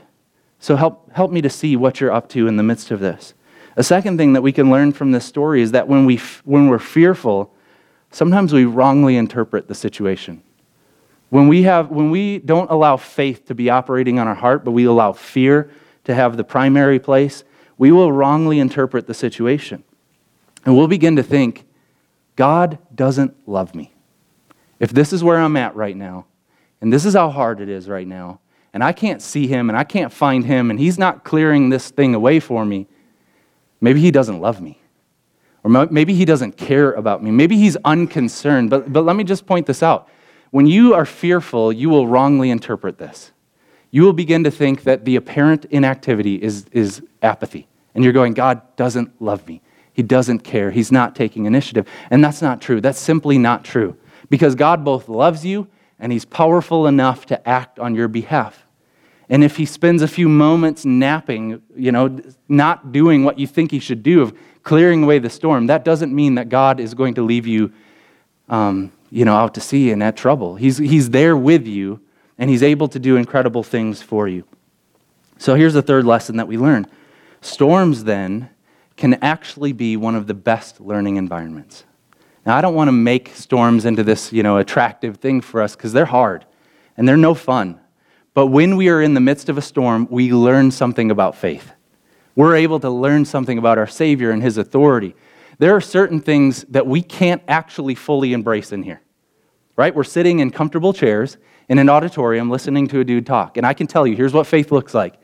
So 0.59 0.77
help, 0.77 1.11
help 1.13 1.31
me 1.31 1.43
to 1.43 1.51
see 1.51 1.77
what 1.77 2.01
you're 2.01 2.13
up 2.13 2.29
to 2.31 2.49
in 2.49 2.57
the 2.57 2.63
midst 2.63 2.91
of 2.91 3.01
this. 3.01 3.35
A 3.77 3.83
second 3.83 4.19
thing 4.19 4.33
that 4.33 4.43
we 4.43 4.53
can 4.53 4.71
learn 4.71 4.93
from 4.93 5.13
this 5.13 5.25
story 5.25 5.61
is 5.63 5.73
that 5.73 5.89
when, 5.89 6.07
we, 6.07 6.17
when 6.45 6.69
we're 6.69 6.79
fearful, 6.79 7.55
sometimes 8.11 8.53
we 8.53 8.65
wrongly 8.65 9.17
interpret 9.17 9.69
the 9.69 9.75
situation. 9.75 10.43
When 11.31 11.49
we, 11.49 11.65
have, 11.65 11.91
when 11.91 12.11
we 12.11 12.39
don't 12.39 12.71
allow 12.71 12.97
faith 12.97 13.47
to 13.47 13.55
be 13.55 13.69
operating 13.69 14.19
on 14.19 14.29
our 14.29 14.35
heart, 14.35 14.65
but 14.65 14.71
we 14.71 14.85
allow 14.85 15.13
fear 15.13 15.71
to 16.05 16.15
have 16.15 16.37
the 16.37 16.45
primary 16.45 16.99
place, 16.99 17.45
we 17.77 17.91
will 17.91 18.13
wrongly 18.13 18.59
interpret 18.59 19.07
the 19.07 19.15
situation. 19.15 19.85
And 20.65 20.77
we'll 20.77 20.89
begin 20.89 21.17
to 21.17 21.23
think, 21.23 21.67
God 22.37 22.79
doesn't 22.95 23.37
love 23.47 23.75
me. 23.75 23.93
If 24.81 24.93
this 24.93 25.13
is 25.13 25.23
where 25.23 25.39
I'm 25.39 25.57
at 25.57 25.77
right 25.77 25.97
now, 25.97 26.27
and 26.81 26.93
this 26.93 27.05
is 27.05 27.15
how 27.15 27.31
hard 27.31 27.61
it 27.61 27.69
is 27.69 27.89
right 27.89 28.07
now, 28.07 28.41
and 28.73 28.83
I 28.83 28.93
can't 28.93 29.23
see 29.23 29.47
him 29.47 29.71
and 29.71 29.79
I 29.79 29.85
can't 29.85 30.13
find 30.13 30.45
him, 30.45 30.71
and 30.71 30.79
he's 30.79 30.99
not 30.99 31.25
clearing 31.25 31.71
this 31.71 31.91
thing 31.91 32.15
away 32.15 32.41
for 32.41 32.65
me, 32.65 32.89
maybe 33.81 34.01
he 34.01 34.11
doesn't 34.11 34.41
love 34.41 34.61
me. 34.61 34.81
Or 35.63 35.71
maybe 35.71 36.13
he 36.13 36.27
doesn't 36.27 36.59
care 36.59 36.93
about 36.93 37.23
me. 37.23 37.31
Maybe 37.31 37.57
he's 37.57 37.77
unconcerned. 37.87 38.69
But, 38.69 38.93
but 38.93 39.05
let 39.07 39.17
me 39.17 39.25
just 39.25 39.47
point 39.47 39.67
this 39.67 39.83
out. 39.83 40.09
When 40.51 40.67
you 40.67 40.93
are 40.93 41.07
fearful, 41.07 41.73
you 41.73 41.89
will 41.89 42.07
wrongly 42.07 42.51
interpret 42.51 42.99
this. 42.99 43.33
You 43.95 44.03
will 44.03 44.13
begin 44.13 44.43
to 44.43 44.51
think 44.51 44.83
that 44.83 45.05
the 45.05 45.15
apparent 45.15 45.67
inactivity 45.67 46.43
is, 46.43 46.67
is 46.73 47.01
apathy. 47.23 47.69
And 47.95 48.03
you're 48.03 48.13
going, 48.13 48.35
God 48.35 48.61
doesn't 48.75 49.23
love 49.23 49.47
me. 49.47 49.63
He 49.93 50.03
doesn't 50.03 50.41
care. 50.41 50.73
He's 50.73 50.91
not 50.91 51.15
taking 51.15 51.45
initiative. 51.45 51.87
And 52.11 52.25
that's 52.25 52.43
not 52.43 52.61
true. 52.61 52.81
That's 52.81 52.99
simply 52.99 53.39
not 53.39 53.65
true 53.65 53.97
because 54.29 54.57
God 54.57 54.85
both 54.85 55.09
loves 55.09 55.47
you 55.47 55.69
and 56.01 56.11
He's 56.11 56.25
powerful 56.25 56.89
enough 56.89 57.25
to 57.27 57.49
act 57.49 57.79
on 57.79 57.95
your 57.95 58.09
behalf. 58.09 58.67
And 59.29 59.45
if 59.45 59.59
He 59.59 59.65
spends 59.65 60.03
a 60.03 60.09
few 60.09 60.29
moments 60.29 60.85
napping, 60.85 61.63
you 61.77 61.93
know, 61.93 62.19
not 62.49 62.91
doing 62.91 63.23
what 63.23 63.39
you 63.39 63.47
think 63.47 63.71
He 63.71 63.79
should 63.79 64.03
do, 64.03 64.23
of 64.23 64.37
clearing 64.65 65.05
away 65.05 65.21
the 65.21 65.31
storm, 65.31 65.69
that 65.69 65.85
doesn't 65.85 66.13
mean 66.13 66.35
that 66.35 66.49
God 66.49 66.81
is 66.81 66.95
going 66.95 67.15
to 67.15 67.23
leave 67.23 67.47
you, 67.47 67.73
um, 68.49 68.91
you 69.11 69.25
know, 69.25 69.37
out 69.37 69.55
to 69.55 69.61
sea 69.61 69.93
and 69.93 70.03
at 70.03 70.17
trouble. 70.17 70.57
He's, 70.57 70.79
he's 70.79 71.11
there 71.11 71.37
with 71.37 71.69
you 71.69 72.01
and 72.39 72.51
He's 72.51 72.63
able 72.63 72.89
to 72.89 72.99
do 72.99 73.17
incredible 73.17 73.63
things 73.63 74.03
for 74.03 74.29
you. 74.29 74.45
So 75.39 75.55
here's 75.55 75.75
the 75.75 75.83
third 75.83 76.05
lesson 76.05 76.37
that 76.37 76.49
we 76.49 76.57
learn 76.57 76.87
storms 77.41 78.05
then 78.05 78.51
can 78.97 79.15
actually 79.15 79.73
be 79.73 79.97
one 79.97 80.15
of 80.15 80.27
the 80.27 80.35
best 80.35 80.81
learning 80.81 81.17
environments. 81.17 81.85
Now, 82.47 82.57
I 82.57 82.61
don't 82.61 82.75
want 82.75 82.89
to 82.89 82.93
make 82.93 83.31
storms 83.35 83.85
into 83.85 84.03
this, 84.03 84.33
you 84.33 84.43
know, 84.43 84.59
attractive 84.59 85.17
thing 85.17 85.41
for 85.41 85.63
us 85.63 85.75
because 85.75 85.93
they're 85.93 86.05
hard 86.05 86.45
and 86.97 87.09
they're 87.09 87.17
no 87.17 87.35
fun. 87.35 87.81
But 88.35 88.49
when 88.49 88.77
we 88.77 88.89
are 88.89 89.01
in 89.01 89.15
the 89.15 89.21
midst 89.21 89.49
of 89.49 89.57
a 89.57 89.63
storm, 89.63 90.07
we 90.11 90.33
learn 90.33 90.71
something 90.71 91.11
about 91.11 91.37
faith. 91.37 91.73
We're 92.37 92.57
able 92.57 92.81
to 92.81 92.91
learn 92.91 93.25
something 93.25 93.59
about 93.59 93.79
our 93.79 93.87
Savior 93.87 94.31
and 94.31 94.43
His 94.43 94.59
authority. 94.59 95.15
There 95.59 95.75
are 95.75 95.81
certain 95.81 96.21
things 96.21 96.65
that 96.65 96.87
we 96.87 97.01
can't 97.01 97.43
actually 97.47 97.95
fully 97.95 98.33
embrace 98.33 98.73
in 98.73 98.83
here, 98.83 99.01
right? 99.77 99.95
We're 99.95 100.05
sitting 100.05 100.41
in 100.41 100.51
comfortable 100.51 100.93
chairs 100.93 101.37
in 101.69 101.79
an 101.79 101.89
auditorium 101.89 102.51
listening 102.51 102.87
to 102.89 103.01
a 103.01 103.05
dude 103.05 103.27
talk. 103.27 103.57
And 103.57 103.67
I 103.67 103.75
can 103.75 103.87
tell 103.87 104.07
you, 104.07 104.17
here's 104.17 104.33
what 104.33 104.47
faith 104.47 104.71
looks 104.71 104.95
like. 104.95 105.15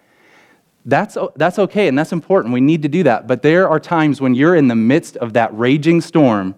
That's, 0.86 1.16
that's 1.36 1.58
okay 1.58 1.88
and 1.88 1.98
that's 1.98 2.12
important. 2.12 2.54
We 2.54 2.60
need 2.60 2.82
to 2.82 2.88
do 2.88 3.02
that. 3.02 3.26
But 3.26 3.42
there 3.42 3.68
are 3.68 3.78
times 3.78 4.20
when 4.20 4.34
you're 4.34 4.56
in 4.56 4.68
the 4.68 4.74
midst 4.74 5.16
of 5.18 5.34
that 5.34 5.56
raging 5.56 6.00
storm 6.00 6.54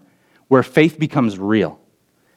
where 0.47 0.63
faith 0.63 0.97
becomes 0.97 1.37
real. 1.37 1.79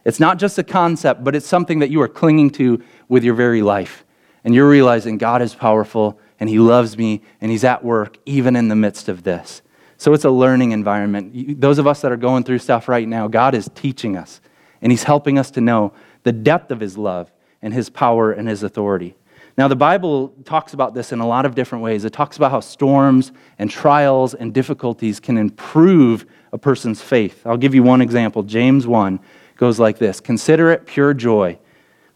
It's 0.05 0.21
not 0.21 0.39
just 0.39 0.59
a 0.59 0.65
concept, 0.65 1.25
but 1.25 1.35
it's 1.35 1.47
something 1.47 1.81
that 1.81 1.91
you 1.91 2.01
are 2.01 2.09
clinging 2.09 2.51
to 2.51 2.83
with 3.09 3.25
your 3.25 3.35
very 3.35 3.63
life. 3.63 4.05
And 4.45 4.55
you're 4.55 4.69
realizing 4.69 5.19
God 5.19 5.43
is 5.43 5.55
powerful 5.55 6.21
and 6.39 6.49
He 6.49 6.59
loves 6.59 6.97
me 6.97 7.23
and 7.41 7.51
He's 7.51 7.65
at 7.65 7.85
work 7.85 8.19
even 8.25 8.57
in 8.57 8.69
the 8.69 8.77
midst 8.77 9.09
of 9.09 9.23
this. 9.23 9.63
So 9.97 10.13
it's 10.13 10.25
a 10.25 10.31
learning 10.31 10.73
environment. 10.73 11.61
Those 11.61 11.79
of 11.79 11.87
us 11.87 12.03
that 12.03 12.13
are 12.13 12.17
going 12.17 12.45
through 12.45 12.59
stuff 12.59 12.89
right 12.89 13.09
now, 13.09 13.29
God 13.29 13.55
is 13.55 13.71
teaching 13.75 14.17
us 14.17 14.41
and 14.83 14.93
He's 14.93 15.05
helping 15.05 15.39
us 15.39 15.51
to 15.53 15.61
know 15.61 15.93
the 16.23 16.33
depth 16.33 16.71
of 16.71 16.81
His 16.81 16.97
love 16.99 17.33
and 17.63 17.73
His 17.75 17.91
power 17.91 18.33
and 18.33 18.49
His 18.49 18.63
authority. 18.63 19.17
Now, 19.59 19.69
the 19.69 19.77
Bible 19.77 20.35
talks 20.45 20.75
about 20.75 20.93
this 20.93 21.13
in 21.13 21.21
a 21.21 21.27
lot 21.27 21.47
of 21.47 21.55
different 21.55 21.83
ways. 21.83 22.05
It 22.05 22.13
talks 22.13 22.37
about 22.37 22.51
how 22.51 22.61
storms 22.61 23.33
and 23.59 23.71
trials 23.71 24.35
and 24.35 24.53
difficulties 24.53 25.19
can 25.19 25.39
improve 25.39 26.27
a 26.53 26.59
person's 26.59 27.01
faith. 27.01 27.47
I'll 27.47 27.57
give 27.57 27.75
you 27.75 27.83
one 27.83 28.03
example. 28.03 28.43
James 28.43 28.87
1 28.87 29.19
goes 29.57 29.79
like 29.79 29.99
this 29.99 30.21
Consider 30.21 30.71
it 30.71 30.87
pure 30.87 31.15
joy 31.15 31.59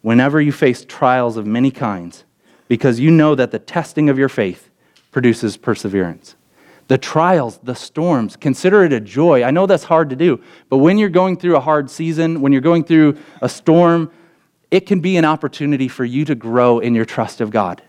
whenever 0.02 0.40
you 0.40 0.52
face 0.52 0.84
trials 0.84 1.36
of 1.36 1.46
many 1.46 1.70
kinds, 1.70 2.24
because 2.68 3.00
you 3.00 3.10
know 3.10 3.34
that 3.34 3.50
the 3.50 3.58
testing 3.58 4.10
of 4.10 4.18
your 4.18 4.28
faith 4.28 4.70
produces 5.10 5.56
perseverance. 5.56 6.36
The 6.88 6.98
trials, 6.98 7.58
the 7.62 7.74
storms, 7.74 8.36
consider 8.36 8.84
it 8.84 8.92
a 8.92 9.00
joy. 9.00 9.44
I 9.44 9.50
know 9.50 9.66
that's 9.66 9.84
hard 9.84 10.10
to 10.10 10.16
do, 10.16 10.42
but 10.68 10.78
when 10.78 10.98
you're 10.98 11.08
going 11.08 11.36
through 11.36 11.56
a 11.56 11.60
hard 11.60 11.88
season, 11.88 12.40
when 12.40 12.52
you're 12.52 12.60
going 12.60 12.84
through 12.84 13.16
a 13.40 13.48
storm, 13.48 14.10
it 14.70 14.86
can 14.86 15.00
be 15.00 15.16
an 15.16 15.24
opportunity 15.24 15.88
for 15.88 16.04
you 16.04 16.24
to 16.24 16.34
grow 16.34 16.78
in 16.78 16.94
your 16.94 17.04
trust 17.04 17.40
of 17.40 17.50
God. 17.50 17.82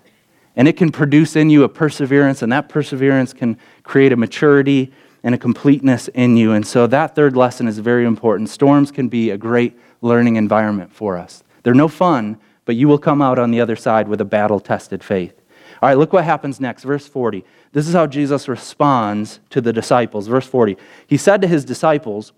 And 0.56 0.68
it 0.68 0.78
can 0.78 0.92
produce 0.92 1.36
in 1.36 1.50
you 1.50 1.64
a 1.64 1.70
perseverance, 1.70 2.42
and 2.42 2.52
that 2.52 2.70
perseverance 2.70 3.34
can 3.34 3.58
create 3.84 4.12
a 4.12 4.18
maturity 4.18 4.92
and 5.24 5.36
a 5.36 5.38
completeness 5.38 6.08
in 6.10 6.36
you. 6.36 6.52
And 6.52 6.66
so 6.66 6.88
that 6.88 7.16
third 7.16 7.38
lesson 7.38 7.68
is 7.68 7.80
very 7.80 8.06
important. 8.06 8.50
Storms 8.50 8.92
can 8.92 9.08
be 9.08 9.30
a 9.30 9.38
great 9.38 9.78
learning 10.02 10.36
environment 10.36 10.92
for 10.92 11.18
us. 11.18 11.44
They're 11.64 11.74
no 11.74 11.88
fun, 11.88 12.38
but 12.66 12.76
you 12.76 12.88
will 12.88 12.98
come 12.98 13.22
out 13.22 13.40
on 13.40 13.52
the 13.52 13.62
other 13.62 13.76
side 13.76 14.08
with 14.08 14.20
a 14.20 14.26
battle 14.26 14.60
tested 14.60 15.04
faith. 15.04 15.40
All 15.82 15.90
right, 15.90 15.98
look 15.98 16.14
what 16.14 16.24
happens 16.24 16.60
next. 16.60 16.84
Verse 16.84 17.08
40. 17.08 17.44
This 17.72 17.88
is 17.88 17.94
how 17.94 18.08
Jesus 18.08 18.48
responds 18.48 19.40
to 19.52 19.62
the 19.62 19.74
disciples. 19.74 20.28
Verse 20.28 20.46
40. 20.46 20.78
He 21.08 21.18
said 21.18 21.42
to 21.42 21.48
his 21.48 21.64
disciples, 21.64 22.34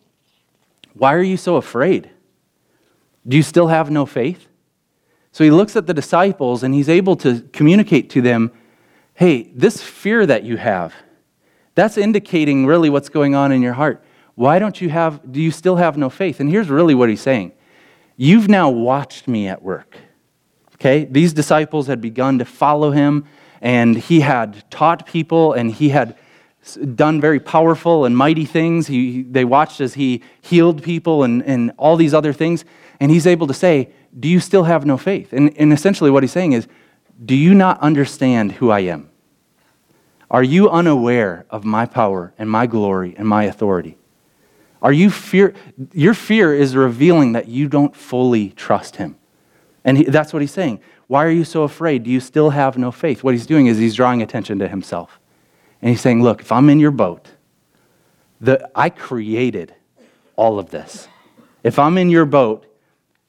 Why 0.94 1.14
are 1.14 1.22
you 1.22 1.38
so 1.38 1.56
afraid? 1.56 2.10
Do 3.28 3.38
you 3.38 3.44
still 3.44 3.68
have 3.68 3.90
no 3.90 4.06
faith? 4.06 4.48
So 5.32 5.44
he 5.44 5.52
looks 5.52 5.76
at 5.76 5.88
the 5.88 5.94
disciples 5.94 6.64
and 6.64 6.74
he's 6.74 6.90
able 6.90 7.16
to 7.18 7.42
communicate 7.54 8.10
to 8.12 8.22
them, 8.22 8.52
Hey, 9.16 9.52
this 9.56 9.82
fear 9.82 10.26
that 10.26 10.44
you 10.44 10.58
have, 10.58 10.94
that's 11.76 11.98
indicating 11.98 12.66
really 12.66 12.90
what's 12.90 13.10
going 13.10 13.36
on 13.36 13.52
in 13.52 13.62
your 13.62 13.74
heart. 13.74 14.04
Why 14.36 14.60
don't 14.60 14.82
you 14.82 14.90
have, 14.90 15.32
do 15.32 15.40
you 15.42 15.52
still 15.52 15.76
have 15.76 15.98
no 15.98 16.10
faith? 16.10 16.40
And 16.40 16.50
here's 16.50 16.70
really 16.70 16.96
what 16.96 17.10
he's 17.10 17.22
saying 17.22 17.54
You've 18.16 18.48
now 18.48 18.70
watched 18.70 19.28
me 19.28 19.48
at 19.48 19.62
work. 19.62 19.98
Okay? 20.76 21.06
These 21.06 21.34
disciples 21.34 21.88
had 21.88 22.02
begun 22.02 22.40
to 22.40 22.46
follow 22.46 22.92
him, 22.92 23.26
and 23.62 23.98
he 23.98 24.20
had 24.20 24.70
taught 24.70 25.06
people, 25.06 25.54
and 25.54 25.72
he 25.72 25.90
had 25.90 26.18
done 26.96 27.20
very 27.20 27.40
powerful 27.40 28.06
and 28.06 28.16
mighty 28.16 28.46
things. 28.46 28.88
He, 28.88 29.24
they 29.24 29.46
watched 29.46 29.82
as 29.82 29.96
he 29.96 30.22
healed 30.42 30.82
people 30.84 31.24
and, 31.24 31.44
and 31.44 31.72
all 31.78 31.96
these 31.96 32.14
other 32.14 32.34
things. 32.34 32.66
And 33.00 33.12
he's 33.12 33.28
able 33.28 33.48
to 33.48 33.54
say, 33.54 33.90
Do 34.18 34.28
you 34.28 34.40
still 34.40 34.64
have 34.64 34.86
no 34.86 34.98
faith? 34.98 35.34
And, 35.34 35.56
and 35.58 35.74
essentially, 35.74 36.10
what 36.10 36.24
he's 36.24 36.32
saying 36.32 36.54
is, 36.54 36.68
Do 37.24 37.36
you 37.36 37.54
not 37.54 37.80
understand 37.82 38.54
who 38.54 38.72
I 38.72 38.82
am? 38.82 39.10
Are 40.32 40.44
you 40.44 40.70
unaware 40.70 41.46
of 41.50 41.64
my 41.64 41.86
power 41.86 42.34
and 42.38 42.50
my 42.50 42.66
glory 42.66 43.14
and 43.18 43.28
my 43.28 43.44
authority? 43.44 43.98
Are 44.82 44.94
you 44.94 45.10
fear? 45.10 45.54
Your 45.94 46.14
fear 46.14 46.54
is 46.54 46.76
revealing 46.76 47.34
that 47.34 47.48
you 47.48 47.68
don't 47.68 47.96
fully 47.96 48.50
trust 48.52 48.98
him. 48.98 49.18
And 49.84 49.98
he, 49.98 50.04
that's 50.06 50.34
what 50.34 50.42
he's 50.42 50.52
saying. 50.52 50.80
Why 51.08 51.26
are 51.26 51.32
you 51.32 51.46
so 51.46 51.64
afraid? 51.64 52.04
Do 52.04 52.10
you 52.10 52.20
still 52.20 52.52
have 52.52 52.78
no 52.78 52.92
faith? 52.92 53.24
What 53.24 53.34
he's 53.34 53.46
doing 53.46 53.68
is 53.68 53.78
he's 53.78 53.96
drawing 53.96 54.22
attention 54.22 54.60
to 54.60 54.68
himself. 54.68 55.20
And 55.84 55.90
he's 55.90 56.00
saying, 56.00 56.24
Look, 56.24 56.40
if 56.40 56.50
I'm 56.54 56.70
in 56.70 56.80
your 56.80 56.92
boat, 56.92 57.28
the, 58.40 58.72
I 58.74 58.90
created 58.90 59.76
all 60.38 60.58
of 60.58 60.70
this. 60.70 61.10
If 61.62 61.78
I'm 61.78 61.98
in 61.98 62.10
your 62.10 62.24
boat, 62.24 62.66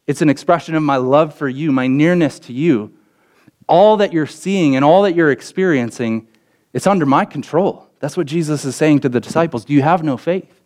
it's 0.07 0.23
an 0.23 0.29
expression 0.29 0.77
of 0.77 0.83
my 0.85 0.97
love 0.97 1.35
for 1.35 1.49
you, 1.49 1.73
my 1.73 1.89
nearness 1.89 2.39
to 2.41 2.53
you. 2.53 2.95
All 3.67 3.97
that 3.97 4.13
you're 4.13 4.27
seeing 4.27 4.77
and 4.77 4.85
all 4.85 5.03
that 5.03 5.17
you're 5.17 5.33
experiencing 5.33 6.29
it's 6.73 6.87
under 6.87 7.07
my 7.07 7.25
control. 7.25 7.89
That's 8.01 8.17
what 8.17 8.27
Jesus 8.27 8.65
is 8.65 8.77
saying 8.77 9.01
to 9.01 9.09
the 9.09 9.21
disciples. 9.21 9.65
Do 9.65 9.73
you 9.73 9.83
have 9.83 10.03
no 10.03 10.17
faith? 10.17 10.61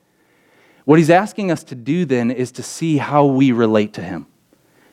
What 0.84 0.98
he's 0.98 1.10
asking 1.10 1.50
us 1.50 1.62
to 1.64 1.74
do 1.74 2.04
then 2.04 2.30
is 2.30 2.50
to 2.52 2.62
see 2.62 2.96
how 2.96 3.26
we 3.26 3.52
relate 3.52 3.92
to 3.94 4.02
him. 4.02 4.26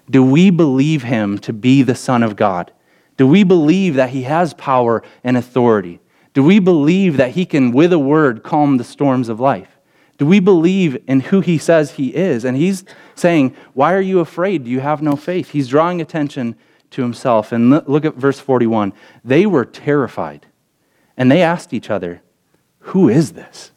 Do 0.10 0.24
we 0.24 0.50
believe 0.50 1.04
him 1.04 1.40
to 1.40 1.52
be 1.54 1.82
the 1.84 1.96
Son 1.96 2.22
of 2.24 2.36
God? 2.36 2.72
Do 3.18 3.26
we 3.28 3.44
believe 3.44 3.96
that 3.96 4.10
he 4.10 4.24
has 4.24 4.54
power 4.54 5.04
and 5.24 5.38
authority? 5.38 6.00
Do 6.36 6.44
we 6.44 6.60
believe 6.60 7.18
that 7.18 7.32
he 7.32 7.46
can, 7.46 7.72
with 7.72 7.92
a 7.92 7.98
word, 7.98 8.44
calm 8.44 8.78
the 8.78 8.84
storms 8.84 9.30
of 9.30 9.40
life? 9.40 9.80
Do 10.18 10.26
we 10.26 10.40
believe 10.40 11.02
in 11.08 11.22
who 11.22 11.42
he 11.42 11.58
says 11.58 11.92
he 11.92 12.14
is? 12.14 12.46
And 12.46 12.56
he's 12.56 12.84
saying, 13.16 13.56
Why 13.74 13.94
are 13.94 14.02
you 14.02 14.20
afraid? 14.20 14.66
Do 14.66 14.70
you 14.70 14.82
have 14.82 15.02
no 15.02 15.16
faith? 15.16 15.50
He's 15.50 15.70
drawing 15.70 16.02
attention 16.02 16.56
to 16.92 17.02
himself. 17.02 17.52
And 17.52 17.72
look 17.88 18.06
at 18.06 18.16
verse 18.16 18.40
41. 18.40 18.94
They 19.24 19.46
were 19.46 19.66
terrified, 19.66 20.46
and 21.18 21.32
they 21.32 21.42
asked 21.42 21.74
each 21.74 21.90
other, 21.90 22.22
Who 22.80 23.10
is 23.10 23.32
this? 23.32 23.72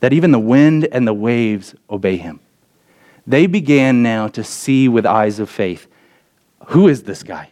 That 0.00 0.12
even 0.12 0.30
the 0.30 0.38
wind 0.38 0.86
and 0.92 1.08
the 1.08 1.14
waves 1.14 1.74
obey 1.90 2.18
him. 2.18 2.40
They 3.26 3.46
began 3.46 4.02
now 4.02 4.28
to 4.28 4.44
see 4.44 4.86
with 4.86 5.04
eyes 5.04 5.40
of 5.40 5.50
faith 5.50 5.88
who 6.68 6.88
is 6.88 7.04
this 7.04 7.22
guy? 7.22 7.50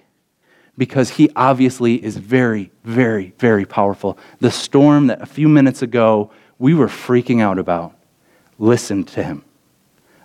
Because 0.76 1.10
he 1.10 1.30
obviously 1.36 2.02
is 2.02 2.16
very, 2.16 2.72
very, 2.84 3.32
very 3.38 3.64
powerful. 3.64 4.18
The 4.40 4.50
storm 4.50 5.06
that 5.06 5.22
a 5.22 5.26
few 5.26 5.48
minutes 5.48 5.82
ago 5.82 6.30
we 6.58 6.74
were 6.74 6.88
freaking 6.88 7.40
out 7.40 7.58
about, 7.58 7.94
listen 8.58 9.04
to 9.04 9.22
him. 9.22 9.44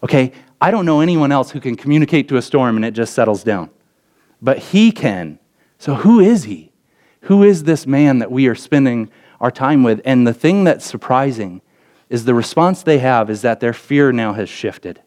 Okay, 0.03 0.31
I 0.61 0.71
don't 0.71 0.85
know 0.85 1.01
anyone 1.01 1.31
else 1.31 1.51
who 1.51 1.59
can 1.59 1.75
communicate 1.75 2.27
to 2.29 2.37
a 2.37 2.41
storm 2.41 2.75
and 2.75 2.85
it 2.85 2.91
just 2.91 3.13
settles 3.13 3.43
down, 3.43 3.69
but 4.41 4.57
he 4.57 4.91
can. 4.91 5.39
So, 5.77 5.95
who 5.95 6.19
is 6.19 6.43
he? 6.43 6.71
Who 7.21 7.43
is 7.43 7.63
this 7.63 7.85
man 7.85 8.19
that 8.19 8.31
we 8.31 8.47
are 8.47 8.55
spending 8.55 9.09
our 9.39 9.51
time 9.51 9.83
with? 9.83 10.01
And 10.03 10.25
the 10.25 10.33
thing 10.33 10.63
that's 10.63 10.85
surprising 10.85 11.61
is 12.09 12.25
the 12.25 12.33
response 12.33 12.83
they 12.83 12.99
have 12.99 13.29
is 13.29 13.41
that 13.43 13.59
their 13.59 13.73
fear 13.73 14.11
now 14.11 14.33
has 14.33 14.49
shifted 14.49 15.01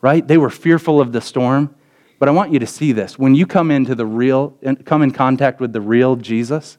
right? 0.00 0.26
They 0.26 0.38
were 0.38 0.50
fearful 0.50 1.00
of 1.00 1.12
the 1.12 1.20
storm. 1.20 1.74
But 2.18 2.28
I 2.28 2.32
want 2.32 2.52
you 2.52 2.58
to 2.58 2.66
see 2.66 2.92
this. 2.92 3.18
When 3.18 3.34
you 3.34 3.46
come 3.46 3.70
into 3.70 3.94
the 3.94 4.06
real, 4.06 4.54
come 4.84 5.02
in 5.02 5.10
contact 5.10 5.60
with 5.60 5.72
the 5.72 5.80
real 5.80 6.16
Jesus, 6.16 6.78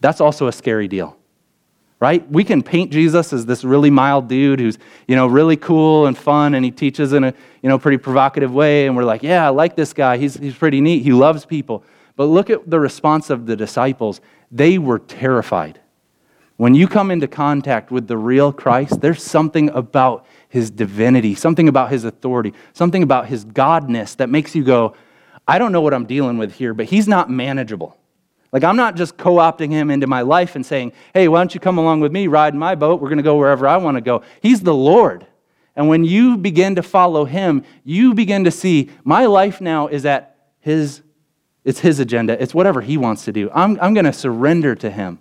that's 0.00 0.20
also 0.20 0.46
a 0.46 0.52
scary 0.52 0.88
deal, 0.88 1.16
right? 2.00 2.26
We 2.30 2.44
can 2.44 2.62
paint 2.62 2.90
Jesus 2.90 3.32
as 3.32 3.44
this 3.46 3.64
really 3.64 3.90
mild 3.90 4.28
dude 4.28 4.60
who's, 4.60 4.78
you 5.06 5.16
know, 5.16 5.26
really 5.26 5.56
cool 5.56 6.06
and 6.06 6.16
fun, 6.16 6.54
and 6.54 6.64
he 6.64 6.70
teaches 6.70 7.12
in 7.12 7.24
a, 7.24 7.34
you 7.62 7.68
know, 7.68 7.78
pretty 7.78 7.98
provocative 7.98 8.52
way, 8.52 8.86
and 8.86 8.96
we're 8.96 9.04
like, 9.04 9.22
yeah, 9.22 9.46
I 9.46 9.50
like 9.50 9.76
this 9.76 9.92
guy. 9.92 10.16
He's, 10.16 10.34
he's 10.34 10.54
pretty 10.54 10.80
neat. 10.80 11.02
He 11.02 11.12
loves 11.12 11.44
people. 11.44 11.84
But 12.14 12.26
look 12.26 12.48
at 12.48 12.68
the 12.70 12.80
response 12.80 13.28
of 13.28 13.44
the 13.44 13.56
disciples. 13.56 14.22
They 14.50 14.78
were 14.78 14.98
terrified. 14.98 15.80
When 16.56 16.74
you 16.74 16.88
come 16.88 17.10
into 17.10 17.28
contact 17.28 17.90
with 17.90 18.06
the 18.06 18.16
real 18.16 18.50
Christ, 18.52 19.02
there's 19.02 19.22
something 19.22 19.68
about 19.70 20.24
his 20.56 20.70
divinity, 20.70 21.34
something 21.34 21.68
about 21.68 21.90
his 21.90 22.04
authority, 22.04 22.54
something 22.72 23.02
about 23.02 23.26
his 23.26 23.44
godness 23.44 24.16
that 24.16 24.30
makes 24.30 24.54
you 24.54 24.64
go, 24.64 24.96
I 25.46 25.58
don't 25.58 25.70
know 25.70 25.82
what 25.82 25.92
I'm 25.92 26.06
dealing 26.06 26.38
with 26.38 26.54
here, 26.54 26.72
but 26.72 26.86
he's 26.86 27.06
not 27.06 27.28
manageable. 27.28 27.94
Like, 28.52 28.64
I'm 28.64 28.76
not 28.76 28.96
just 28.96 29.18
co 29.18 29.34
opting 29.34 29.70
him 29.70 29.90
into 29.90 30.06
my 30.06 30.22
life 30.22 30.56
and 30.56 30.64
saying, 30.64 30.92
hey, 31.12 31.28
why 31.28 31.40
don't 31.40 31.52
you 31.52 31.60
come 31.60 31.76
along 31.76 32.00
with 32.00 32.10
me, 32.10 32.26
ride 32.26 32.54
my 32.54 32.74
boat? 32.74 33.02
We're 33.02 33.10
going 33.10 33.18
to 33.18 33.22
go 33.22 33.36
wherever 33.36 33.68
I 33.68 33.76
want 33.76 33.98
to 33.98 34.00
go. 34.00 34.22
He's 34.40 34.62
the 34.62 34.74
Lord. 34.74 35.26
And 35.76 35.88
when 35.88 36.04
you 36.04 36.38
begin 36.38 36.76
to 36.76 36.82
follow 36.82 37.26
him, 37.26 37.62
you 37.84 38.14
begin 38.14 38.44
to 38.44 38.50
see 38.50 38.88
my 39.04 39.26
life 39.26 39.60
now 39.60 39.88
is 39.88 40.06
at 40.06 40.38
his, 40.60 41.02
it's 41.64 41.80
his 41.80 42.00
agenda. 42.00 42.42
It's 42.42 42.54
whatever 42.54 42.80
he 42.80 42.96
wants 42.96 43.26
to 43.26 43.32
do. 43.32 43.50
I'm, 43.52 43.78
I'm 43.78 43.92
going 43.92 44.06
to 44.06 44.12
surrender 44.12 44.74
to 44.76 44.90
him. 44.90 45.18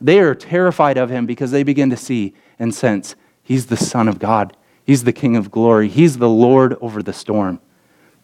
They 0.00 0.20
are 0.20 0.36
terrified 0.36 0.96
of 0.96 1.10
him 1.10 1.26
because 1.26 1.50
they 1.50 1.64
begin 1.64 1.90
to 1.90 1.96
see 1.96 2.34
and 2.60 2.72
sense 2.72 3.16
He's 3.44 3.66
the 3.66 3.76
Son 3.76 4.08
of 4.08 4.18
God. 4.18 4.56
He's 4.84 5.04
the 5.04 5.12
King 5.12 5.36
of 5.36 5.50
glory. 5.50 5.88
He's 5.88 6.18
the 6.18 6.28
Lord 6.28 6.76
over 6.80 7.02
the 7.02 7.12
storm. 7.12 7.60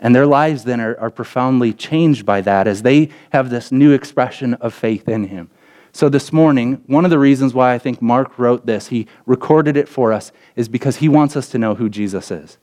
And 0.01 0.15
their 0.15 0.27
lives 0.27 0.65
then 0.65 0.81
are, 0.81 0.99
are 0.99 1.11
profoundly 1.11 1.73
changed 1.73 2.25
by 2.25 2.41
that 2.41 2.67
as 2.67 2.83
they 2.83 3.11
have 3.33 3.51
this 3.51 3.71
new 3.71 3.93
expression 3.93 4.55
of 4.55 4.75
faith 4.75 5.09
in 5.09 5.25
Him. 5.25 5.51
So, 5.93 6.09
this 6.09 6.33
morning, 6.33 6.83
one 6.87 7.05
of 7.05 7.11
the 7.11 7.19
reasons 7.19 7.53
why 7.53 7.75
I 7.75 7.79
think 7.79 8.01
Mark 8.01 8.39
wrote 8.39 8.65
this, 8.65 8.89
he 8.89 9.07
recorded 9.27 9.77
it 9.77 9.89
for 9.89 10.13
us, 10.13 10.33
is 10.57 10.69
because 10.69 10.97
he 10.97 11.09
wants 11.09 11.37
us 11.37 11.49
to 11.51 11.59
know 11.59 11.75
who 11.75 11.89
Jesus 11.89 12.31
is. 12.31 12.59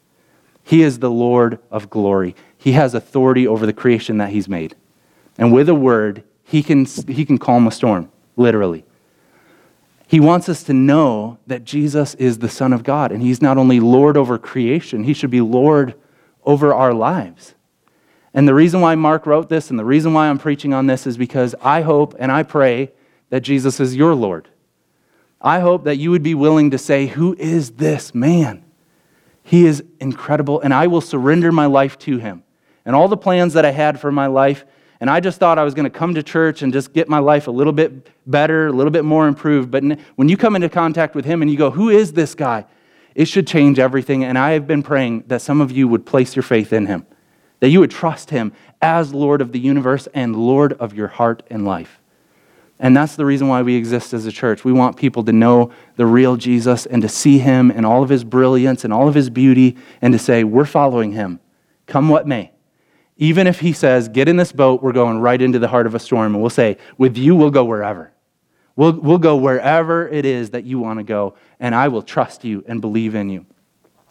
He 0.63 0.81
is 0.81 0.99
the 0.99 1.11
Lord 1.11 1.59
of 1.69 1.89
glory, 1.89 2.35
He 2.57 2.73
has 2.73 2.93
authority 2.93 3.47
over 3.47 3.65
the 3.65 3.73
creation 3.73 4.17
that 4.17 4.29
He's 4.29 4.49
made. 4.49 4.75
And 5.37 5.53
with 5.53 5.69
a 5.69 5.75
word, 5.75 6.23
He 6.43 6.63
can, 6.63 6.85
he 6.85 7.25
can 7.25 7.37
calm 7.37 7.67
a 7.67 7.71
storm, 7.71 8.11
literally. 8.35 8.85
He 10.07 10.21
wants 10.21 10.47
us 10.47 10.63
to 10.63 10.73
know 10.73 11.37
that 11.47 11.65
Jesus 11.65 12.15
is 12.15 12.39
the 12.39 12.49
Son 12.49 12.71
of 12.71 12.83
God, 12.83 13.11
and 13.11 13.21
He's 13.21 13.41
not 13.41 13.57
only 13.57 13.79
Lord 13.79 14.15
over 14.15 14.37
creation, 14.37 15.03
He 15.03 15.13
should 15.13 15.29
be 15.29 15.41
Lord 15.41 15.95
over 16.45 16.73
our 16.73 16.93
lives. 16.93 17.53
And 18.33 18.47
the 18.47 18.53
reason 18.53 18.81
why 18.81 18.95
Mark 18.95 19.25
wrote 19.25 19.49
this 19.49 19.69
and 19.69 19.77
the 19.77 19.85
reason 19.85 20.13
why 20.13 20.29
I'm 20.29 20.37
preaching 20.37 20.73
on 20.73 20.87
this 20.87 21.07
is 21.07 21.17
because 21.17 21.55
I 21.61 21.81
hope 21.81 22.15
and 22.19 22.31
I 22.31 22.43
pray 22.43 22.91
that 23.29 23.41
Jesus 23.41 23.79
is 23.79 23.95
your 23.95 24.15
Lord. 24.15 24.47
I 25.41 25.59
hope 25.59 25.83
that 25.83 25.97
you 25.97 26.11
would 26.11 26.23
be 26.23 26.35
willing 26.35 26.71
to 26.71 26.77
say, 26.77 27.07
Who 27.07 27.35
is 27.37 27.71
this 27.71 28.15
man? 28.15 28.63
He 29.43 29.65
is 29.65 29.83
incredible, 29.99 30.59
and 30.61 30.73
I 30.73 30.87
will 30.87 31.01
surrender 31.01 31.51
my 31.51 31.65
life 31.65 31.97
to 31.99 32.17
him. 32.17 32.43
And 32.85 32.95
all 32.95 33.07
the 33.07 33.17
plans 33.17 33.53
that 33.53 33.65
I 33.65 33.71
had 33.71 33.99
for 33.99 34.11
my 34.11 34.27
life, 34.27 34.65
and 34.99 35.09
I 35.09 35.19
just 35.19 35.39
thought 35.39 35.59
I 35.59 35.63
was 35.63 35.73
going 35.73 35.83
to 35.83 35.89
come 35.89 36.15
to 36.15 36.23
church 36.23 36.61
and 36.63 36.73
just 36.73 36.93
get 36.93 37.07
my 37.07 37.19
life 37.19 37.47
a 37.47 37.51
little 37.51 37.73
bit 37.73 38.09
better, 38.25 38.67
a 38.67 38.71
little 38.71 38.91
bit 38.91 39.05
more 39.05 39.27
improved. 39.27 39.69
But 39.69 39.83
when 40.15 40.27
you 40.27 40.37
come 40.37 40.55
into 40.55 40.69
contact 40.69 41.13
with 41.13 41.25
him 41.25 41.41
and 41.41 41.51
you 41.51 41.57
go, 41.57 41.71
Who 41.71 41.89
is 41.89 42.13
this 42.13 42.33
guy? 42.33 42.65
It 43.13 43.25
should 43.25 43.47
change 43.47 43.79
everything. 43.79 44.23
And 44.23 44.37
I 44.37 44.51
have 44.51 44.67
been 44.67 44.83
praying 44.83 45.25
that 45.27 45.41
some 45.41 45.61
of 45.61 45.71
you 45.71 45.87
would 45.87 46.05
place 46.05 46.35
your 46.35 46.43
faith 46.43 46.73
in 46.73 46.87
him, 46.87 47.05
that 47.59 47.69
you 47.69 47.79
would 47.79 47.91
trust 47.91 48.29
him 48.31 48.53
as 48.81 49.13
Lord 49.13 49.41
of 49.41 49.51
the 49.51 49.59
universe 49.59 50.07
and 50.13 50.35
Lord 50.35 50.73
of 50.73 50.93
your 50.93 51.07
heart 51.07 51.43
and 51.49 51.65
life. 51.65 51.99
And 52.79 52.95
that's 52.95 53.15
the 53.15 53.25
reason 53.25 53.47
why 53.47 53.63
we 53.63 53.75
exist 53.75 54.13
as 54.13 54.27
a 54.27 54.31
church. 54.31 54.63
We 54.63 54.71
want 54.71 54.97
people 54.97 55.23
to 55.23 55.33
know 55.33 55.71
the 55.95 56.05
real 56.05 56.37
Jesus 56.37 56.85
and 56.85 57.01
to 57.01 57.09
see 57.09 57.39
him 57.39 57.71
and 57.71 57.85
all 57.85 58.03
of 58.03 58.09
his 58.09 58.23
brilliance 58.23 58.83
and 58.83 58.93
all 58.93 59.07
of 59.07 59.15
his 59.15 59.31
beauty 59.31 59.77
and 59.99 60.13
to 60.13 60.19
say, 60.19 60.43
We're 60.43 60.65
following 60.65 61.11
him, 61.11 61.39
come 61.85 62.09
what 62.09 62.27
may. 62.27 62.51
Even 63.17 63.47
if 63.47 63.59
he 63.59 63.73
says, 63.73 64.07
Get 64.07 64.27
in 64.27 64.37
this 64.37 64.51
boat, 64.51 64.81
we're 64.81 64.91
going 64.91 65.19
right 65.19 65.41
into 65.41 65.59
the 65.59 65.67
heart 65.67 65.87
of 65.87 65.95
a 65.95 65.99
storm, 65.99 66.33
and 66.33 66.41
we'll 66.41 66.49
say, 66.49 66.77
With 66.97 67.17
you, 67.17 67.35
we'll 67.35 67.51
go 67.51 67.65
wherever. 67.65 68.11
We'll, 68.75 68.93
we'll 68.93 69.17
go 69.17 69.35
wherever 69.35 70.07
it 70.07 70.23
is 70.23 70.51
that 70.51 70.63
you 70.63 70.79
want 70.79 70.99
to 70.99 71.03
go, 71.03 71.35
and 71.59 71.73
I 71.73 71.87
will 71.87 72.03
trust 72.03 72.43
you 72.43 72.63
and 72.67 72.79
believe 72.79 73.15
in 73.15 73.29
you. 73.29 73.45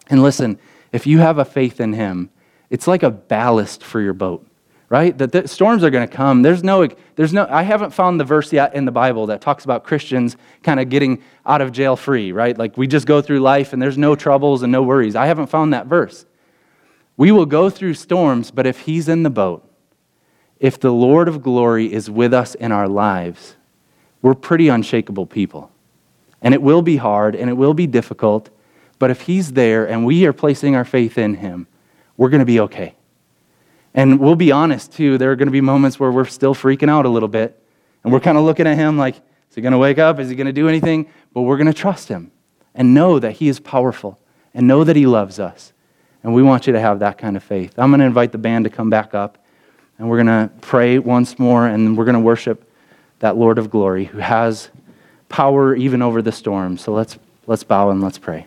And 0.09 0.21
listen, 0.21 0.59
if 0.91 1.07
you 1.07 1.19
have 1.19 1.37
a 1.37 1.45
faith 1.45 1.79
in 1.79 1.93
him, 1.93 2.29
it's 2.69 2.85
like 2.85 3.01
a 3.01 3.09
ballast 3.09 3.81
for 3.81 4.01
your 4.01 4.13
boat, 4.13 4.45
right? 4.89 5.17
That 5.17 5.31
the 5.31 5.47
storms 5.47 5.85
are 5.85 5.89
going 5.89 6.07
to 6.07 6.13
come. 6.13 6.41
There's 6.41 6.65
no, 6.65 6.85
there's 7.15 7.31
no, 7.31 7.47
I 7.49 7.63
haven't 7.63 7.91
found 7.91 8.19
the 8.19 8.25
verse 8.25 8.51
yet 8.51 8.75
in 8.75 8.83
the 8.83 8.91
Bible 8.91 9.27
that 9.27 9.39
talks 9.39 9.63
about 9.63 9.85
Christians 9.85 10.35
kind 10.63 10.81
of 10.81 10.89
getting 10.89 11.23
out 11.45 11.61
of 11.61 11.71
jail 11.71 11.95
free, 11.95 12.33
right? 12.33 12.57
Like 12.57 12.77
we 12.77 12.87
just 12.87 13.07
go 13.07 13.21
through 13.21 13.39
life 13.39 13.71
and 13.71 13.81
there's 13.81 13.97
no 13.97 14.15
troubles 14.15 14.63
and 14.63 14.71
no 14.71 14.83
worries. 14.83 15.15
I 15.15 15.27
haven't 15.27 15.47
found 15.47 15.73
that 15.73 15.87
verse. 15.87 16.25
We 17.17 17.31
will 17.31 17.47
go 17.47 17.69
through 17.71 17.95
storms, 17.95 18.51
but 18.51 18.67
if 18.67 18.81
He's 18.81 19.09
in 19.09 19.23
the 19.23 19.31
boat, 19.31 19.67
if 20.59 20.79
the 20.79 20.91
Lord 20.91 21.27
of 21.27 21.41
glory 21.41 21.91
is 21.91 22.09
with 22.09 22.33
us 22.33 22.55
in 22.55 22.71
our 22.71 22.87
lives, 22.87 23.55
we're 24.21 24.35
pretty 24.35 24.69
unshakable 24.69 25.25
people. 25.25 25.71
And 26.41 26.53
it 26.53 26.61
will 26.61 26.83
be 26.83 26.97
hard 26.97 27.35
and 27.35 27.49
it 27.49 27.53
will 27.53 27.73
be 27.73 27.87
difficult, 27.87 28.51
but 28.99 29.09
if 29.09 29.21
He's 29.21 29.53
there 29.53 29.87
and 29.87 30.05
we 30.05 30.25
are 30.25 30.33
placing 30.33 30.75
our 30.75 30.85
faith 30.85 31.17
in 31.17 31.35
Him, 31.35 31.67
we're 32.15 32.29
going 32.29 32.39
to 32.39 32.45
be 32.45 32.59
okay. 32.61 32.95
And 33.93 34.19
we'll 34.19 34.35
be 34.35 34.51
honest 34.51 34.93
too, 34.93 35.17
there 35.17 35.31
are 35.31 35.35
going 35.35 35.47
to 35.47 35.51
be 35.51 35.61
moments 35.61 35.99
where 35.99 36.11
we're 36.11 36.25
still 36.25 36.53
freaking 36.53 36.89
out 36.89 37.05
a 37.05 37.09
little 37.09 37.29
bit. 37.29 37.59
And 38.03 38.13
we're 38.13 38.19
kind 38.19 38.37
of 38.37 38.43
looking 38.43 38.67
at 38.67 38.77
Him 38.77 38.97
like, 38.97 39.15
is 39.15 39.55
He 39.55 39.61
going 39.61 39.71
to 39.71 39.77
wake 39.77 39.97
up? 39.97 40.19
Is 40.19 40.29
He 40.29 40.35
going 40.35 40.47
to 40.47 40.53
do 40.53 40.69
anything? 40.69 41.09
But 41.33 41.41
we're 41.41 41.57
going 41.57 41.67
to 41.67 41.73
trust 41.73 42.07
Him 42.09 42.31
and 42.75 42.93
know 42.93 43.17
that 43.17 43.33
He 43.33 43.47
is 43.47 43.59
powerful 43.59 44.19
and 44.53 44.67
know 44.67 44.83
that 44.83 44.95
He 44.95 45.07
loves 45.07 45.39
us 45.39 45.73
and 46.23 46.33
we 46.33 46.43
want 46.43 46.67
you 46.67 46.73
to 46.73 46.79
have 46.79 46.99
that 46.99 47.17
kind 47.17 47.37
of 47.37 47.43
faith. 47.43 47.73
I'm 47.77 47.89
going 47.89 47.99
to 47.99 48.05
invite 48.05 48.31
the 48.31 48.37
band 48.37 48.65
to 48.65 48.69
come 48.69 48.89
back 48.89 49.13
up, 49.13 49.37
and 49.97 50.09
we're 50.09 50.23
going 50.23 50.27
to 50.27 50.51
pray 50.61 50.99
once 50.99 51.39
more, 51.39 51.67
and 51.67 51.97
we're 51.97 52.05
going 52.05 52.15
to 52.15 52.19
worship 52.19 52.69
that 53.19 53.37
Lord 53.37 53.57
of 53.57 53.69
glory 53.69 54.05
who 54.05 54.19
has 54.19 54.69
power 55.29 55.75
even 55.75 56.01
over 56.01 56.21
the 56.21 56.31
storm. 56.31 56.77
So 56.77 56.93
let's, 56.93 57.17
let's 57.45 57.63
bow 57.63 57.89
and 57.89 58.01
let's 58.01 58.17
pray. 58.17 58.45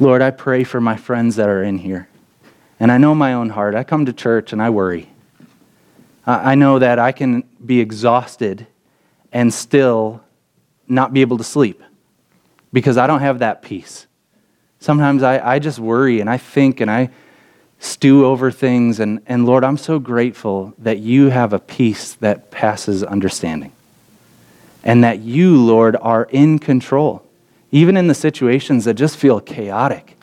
Lord, 0.00 0.22
I 0.22 0.30
pray 0.30 0.64
for 0.64 0.80
my 0.80 0.96
friends 0.96 1.36
that 1.36 1.48
are 1.48 1.62
in 1.62 1.78
here. 1.78 2.08
And 2.80 2.90
I 2.90 2.98
know 2.98 3.14
my 3.14 3.34
own 3.34 3.50
heart. 3.50 3.74
I 3.74 3.84
come 3.84 4.06
to 4.06 4.12
church 4.12 4.52
and 4.52 4.60
I 4.60 4.70
worry. 4.70 5.08
I 6.26 6.54
know 6.54 6.78
that 6.78 6.98
I 6.98 7.12
can 7.12 7.44
be 7.64 7.80
exhausted 7.80 8.66
and 9.32 9.52
still 9.52 10.22
not 10.88 11.12
be 11.12 11.20
able 11.20 11.38
to 11.38 11.44
sleep 11.44 11.82
because 12.72 12.96
I 12.96 13.06
don't 13.06 13.20
have 13.20 13.40
that 13.40 13.62
peace. 13.62 14.06
Sometimes 14.82 15.22
I, 15.22 15.38
I 15.54 15.58
just 15.60 15.78
worry 15.78 16.18
and 16.18 16.28
I 16.28 16.38
think 16.38 16.80
and 16.80 16.90
I 16.90 17.10
stew 17.78 18.26
over 18.26 18.50
things. 18.50 18.98
And, 18.98 19.22
and 19.26 19.46
Lord, 19.46 19.62
I'm 19.62 19.76
so 19.76 20.00
grateful 20.00 20.74
that 20.78 20.98
you 20.98 21.28
have 21.28 21.52
a 21.52 21.60
peace 21.60 22.14
that 22.14 22.50
passes 22.50 23.04
understanding. 23.04 23.70
And 24.82 25.04
that 25.04 25.20
you, 25.20 25.56
Lord, 25.56 25.96
are 26.00 26.24
in 26.24 26.58
control, 26.58 27.24
even 27.70 27.96
in 27.96 28.08
the 28.08 28.14
situations 28.14 28.84
that 28.86 28.94
just 28.94 29.16
feel 29.16 29.38
chaotic. 29.40 30.16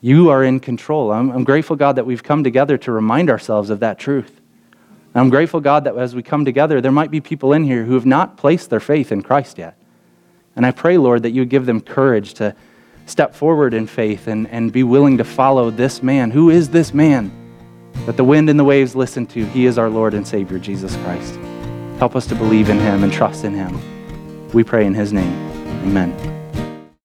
You 0.00 0.30
are 0.30 0.42
in 0.42 0.60
control. 0.60 1.12
I'm, 1.12 1.30
I'm 1.30 1.44
grateful, 1.44 1.76
God, 1.76 1.96
that 1.96 2.06
we've 2.06 2.22
come 2.22 2.42
together 2.42 2.78
to 2.78 2.90
remind 2.90 3.28
ourselves 3.28 3.68
of 3.68 3.80
that 3.80 3.98
truth. 3.98 4.40
And 5.12 5.20
I'm 5.20 5.28
grateful, 5.28 5.60
God, 5.60 5.84
that 5.84 5.94
as 5.94 6.14
we 6.14 6.22
come 6.22 6.46
together, 6.46 6.80
there 6.80 6.90
might 6.90 7.10
be 7.10 7.20
people 7.20 7.52
in 7.52 7.64
here 7.64 7.84
who 7.84 7.92
have 7.92 8.06
not 8.06 8.38
placed 8.38 8.70
their 8.70 8.80
faith 8.80 9.12
in 9.12 9.20
Christ 9.20 9.58
yet. 9.58 9.76
And 10.56 10.64
I 10.64 10.70
pray, 10.70 10.96
Lord, 10.96 11.22
that 11.24 11.32
you 11.32 11.44
give 11.44 11.66
them 11.66 11.82
courage 11.82 12.32
to 12.34 12.56
step 13.08 13.34
forward 13.34 13.74
in 13.74 13.86
faith 13.86 14.26
and, 14.26 14.46
and 14.48 14.72
be 14.72 14.82
willing 14.82 15.18
to 15.18 15.24
follow 15.24 15.70
this 15.70 16.02
man. 16.02 16.30
Who 16.30 16.50
is 16.50 16.68
this 16.68 16.92
man 16.92 17.32
that 18.06 18.16
the 18.16 18.24
wind 18.24 18.50
and 18.50 18.58
the 18.58 18.64
waves 18.64 18.94
listen 18.94 19.26
to? 19.26 19.44
He 19.46 19.66
is 19.66 19.78
our 19.78 19.88
Lord 19.88 20.14
and 20.14 20.26
Savior, 20.26 20.58
Jesus 20.58 20.94
Christ. 20.96 21.34
Help 21.98 22.14
us 22.14 22.26
to 22.28 22.34
believe 22.34 22.68
in 22.68 22.78
him 22.78 23.02
and 23.02 23.12
trust 23.12 23.44
in 23.44 23.54
him. 23.54 23.80
We 24.52 24.62
pray 24.62 24.86
in 24.86 24.94
his 24.94 25.12
name. 25.12 25.34
Amen. 25.84 26.37